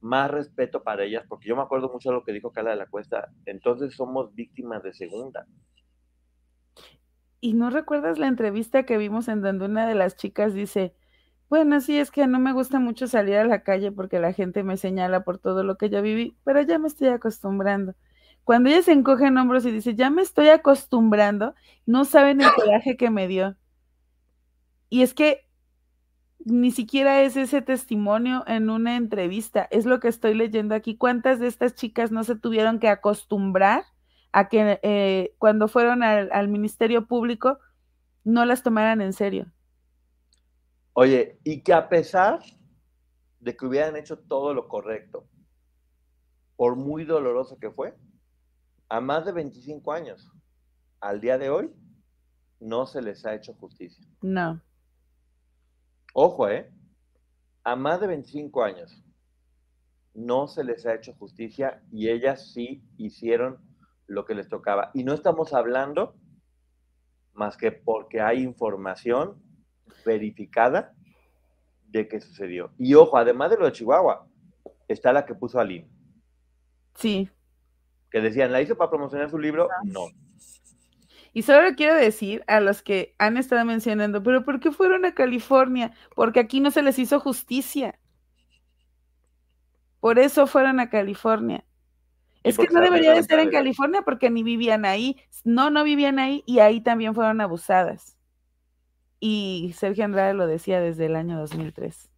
[0.00, 2.76] más respeto para ellas, porque yo me acuerdo mucho de lo que dijo Carla de
[2.76, 5.46] la Cuesta, entonces somos víctimas de segunda.
[7.42, 10.94] ¿Y no recuerdas la entrevista que vimos en donde una de las chicas dice,
[11.50, 14.62] bueno, sí, es que no me gusta mucho salir a la calle porque la gente
[14.62, 17.94] me señala por todo lo que yo viví, pero ya me estoy acostumbrando.
[18.44, 21.54] Cuando ella se encoge en hombros y dice, ya me estoy acostumbrando,
[21.86, 23.56] no saben el coraje que me dio.
[24.88, 25.46] Y es que
[26.44, 30.96] ni siquiera es ese testimonio en una entrevista, es lo que estoy leyendo aquí.
[30.96, 33.84] ¿Cuántas de estas chicas no se tuvieron que acostumbrar
[34.32, 37.58] a que eh, cuando fueron al, Ministerio Público
[38.24, 39.46] no las tomaran en serio?
[40.94, 42.40] Oye, y que a pesar
[43.40, 45.26] de que hubieran hecho todo lo correcto,
[46.56, 47.94] por muy doloroso que fue,
[48.92, 50.30] a más de 25 años,
[51.00, 51.72] al día de hoy,
[52.60, 54.06] no se les ha hecho justicia.
[54.20, 54.60] No.
[56.12, 56.70] Ojo, ¿eh?
[57.64, 59.02] A más de 25 años
[60.12, 63.60] no se les ha hecho justicia y ellas sí hicieron
[64.08, 64.90] lo que les tocaba.
[64.92, 66.14] Y no estamos hablando
[67.32, 69.42] más que porque hay información
[70.04, 70.92] verificada
[71.86, 72.74] de que sucedió.
[72.76, 74.28] Y ojo, además de lo de Chihuahua,
[74.86, 75.88] está la que puso Aline.
[76.94, 77.30] Sí.
[78.12, 79.68] Que decían, ¿la hizo para promocionar su libro?
[79.84, 80.08] No.
[81.32, 85.14] Y solo quiero decir a los que han estado mencionando, pero ¿por qué fueron a
[85.14, 85.92] California?
[86.14, 87.98] Porque aquí no se les hizo justicia.
[90.00, 91.64] Por eso fueron a California.
[92.42, 95.16] Es que no debería de estar en California porque ni vivían ahí.
[95.44, 98.18] No, no vivían ahí y ahí también fueron abusadas.
[99.20, 102.10] Y Sergio Andrade lo decía desde el año 2003.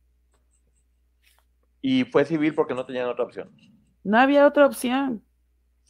[1.82, 3.54] Y fue civil porque no tenían otra opción.
[4.02, 5.22] No había otra opción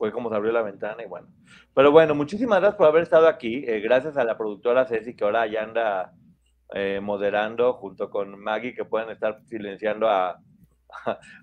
[0.04, 1.28] fue como se abrió la ventana y bueno.
[1.74, 3.64] Pero bueno, muchísimas gracias por haber estado aquí.
[3.66, 6.12] Eh, gracias a la productora Ceci que ahora ya anda
[6.74, 10.38] eh, moderando junto con Maggie que pueden estar silenciando a,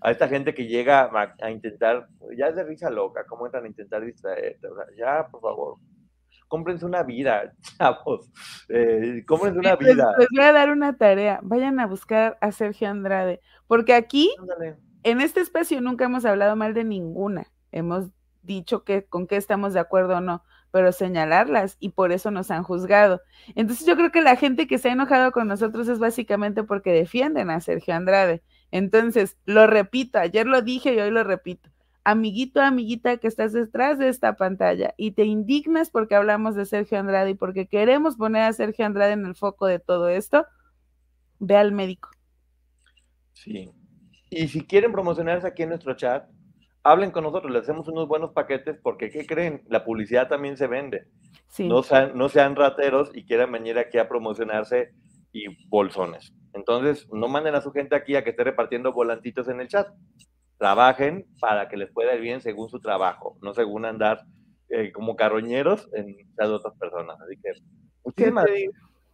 [0.02, 1.10] a, esta gente que llega
[1.42, 2.08] a, intentar,
[2.38, 4.68] ya es de risa loca, cómo entran a intentar distraerte.
[4.68, 5.78] O sea, ya, por favor,
[6.48, 8.32] cómprense una vida, chavos.
[8.70, 10.14] Eh, cómprense una vida.
[10.20, 11.40] Les, voy a dar una tarea.
[11.42, 14.32] Vayan a buscar a Sergio Andrade, porque aquí,
[15.02, 17.48] en este espacio, nunca hemos hablado mal de ninguna.
[17.72, 18.12] Hemos
[18.42, 22.50] dicho que con qué estamos de acuerdo o no, pero señalarlas y por eso nos
[22.50, 23.22] han juzgado.
[23.56, 26.92] Entonces yo creo que la gente que se ha enojado con nosotros es básicamente porque
[26.92, 28.42] defienden a Sergio Andrade.
[28.72, 31.70] Entonces, lo repito, ayer lo dije y hoy lo repito.
[32.04, 36.98] Amiguito, amiguita que estás detrás de esta pantalla y te indignas porque hablamos de Sergio
[36.98, 40.48] Andrade y porque queremos poner a Sergio Andrade en el foco de todo esto,
[41.38, 42.10] ve al médico.
[43.34, 43.70] Sí.
[44.30, 46.28] Y si quieren promocionarse aquí en nuestro chat,
[46.84, 49.64] hablen con nosotros, les hacemos unos buenos paquetes porque, ¿qué creen?
[49.68, 51.08] La publicidad también se vende.
[51.60, 54.94] No, sean, no sean rateros y quieran venir aquí a promocionarse
[55.32, 56.34] y bolsones.
[56.54, 59.88] Entonces, no manden a su gente aquí a que esté repartiendo volantitos en el chat.
[60.58, 64.22] Trabajen para que les pueda ir bien según su trabajo, no según andar
[64.70, 67.18] eh, como carroñeros en las otras personas.
[67.22, 67.52] Así que,
[68.04, 68.46] muchísimas,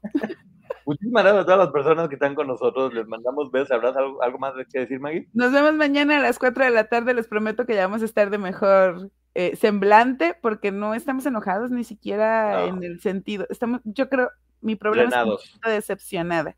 [0.85, 2.93] Muchísimas gracias a todas las personas que están con nosotros.
[2.93, 3.71] Les mandamos besos.
[3.71, 5.27] ¿Habrás algo, algo más que decir, Maggie?
[5.33, 7.13] Nos vemos mañana a las 4 de la tarde.
[7.13, 11.69] Les prometo que ya vamos a estar de mejor eh, semblante porque no estamos enojados
[11.69, 13.45] ni siquiera en el sentido.
[13.49, 16.57] Estamos, yo creo, mi problema es que decepcionada.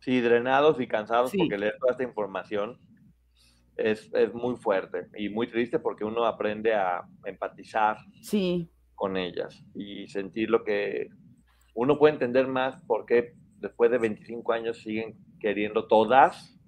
[0.00, 2.78] Sí, drenados y cansados porque leer toda esta información
[3.78, 8.68] es, es, muy fuerte y muy triste porque uno aprende a empatizar sí.
[8.94, 11.08] con ellas y sentir lo que
[11.74, 16.58] uno puede entender más por qué después de 25 años siguen queriendo todas,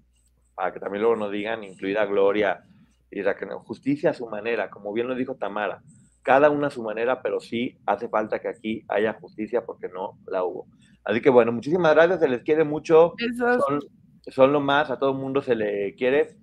[0.55, 2.65] para que también luego nos digan, incluida Gloria
[3.11, 5.83] y Raquel, justicia a su manera, como bien lo dijo Tamara,
[6.23, 10.19] cada una a su manera, pero sí hace falta que aquí haya justicia porque no
[10.27, 10.67] la hubo.
[11.05, 13.81] Así que bueno, muchísimas gracias, se les quiere mucho, son,
[14.27, 16.37] son, lo más, a todo el mundo se le quiere.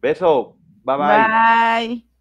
[0.00, 1.88] Beso, bye bye.
[1.88, 2.15] Bye.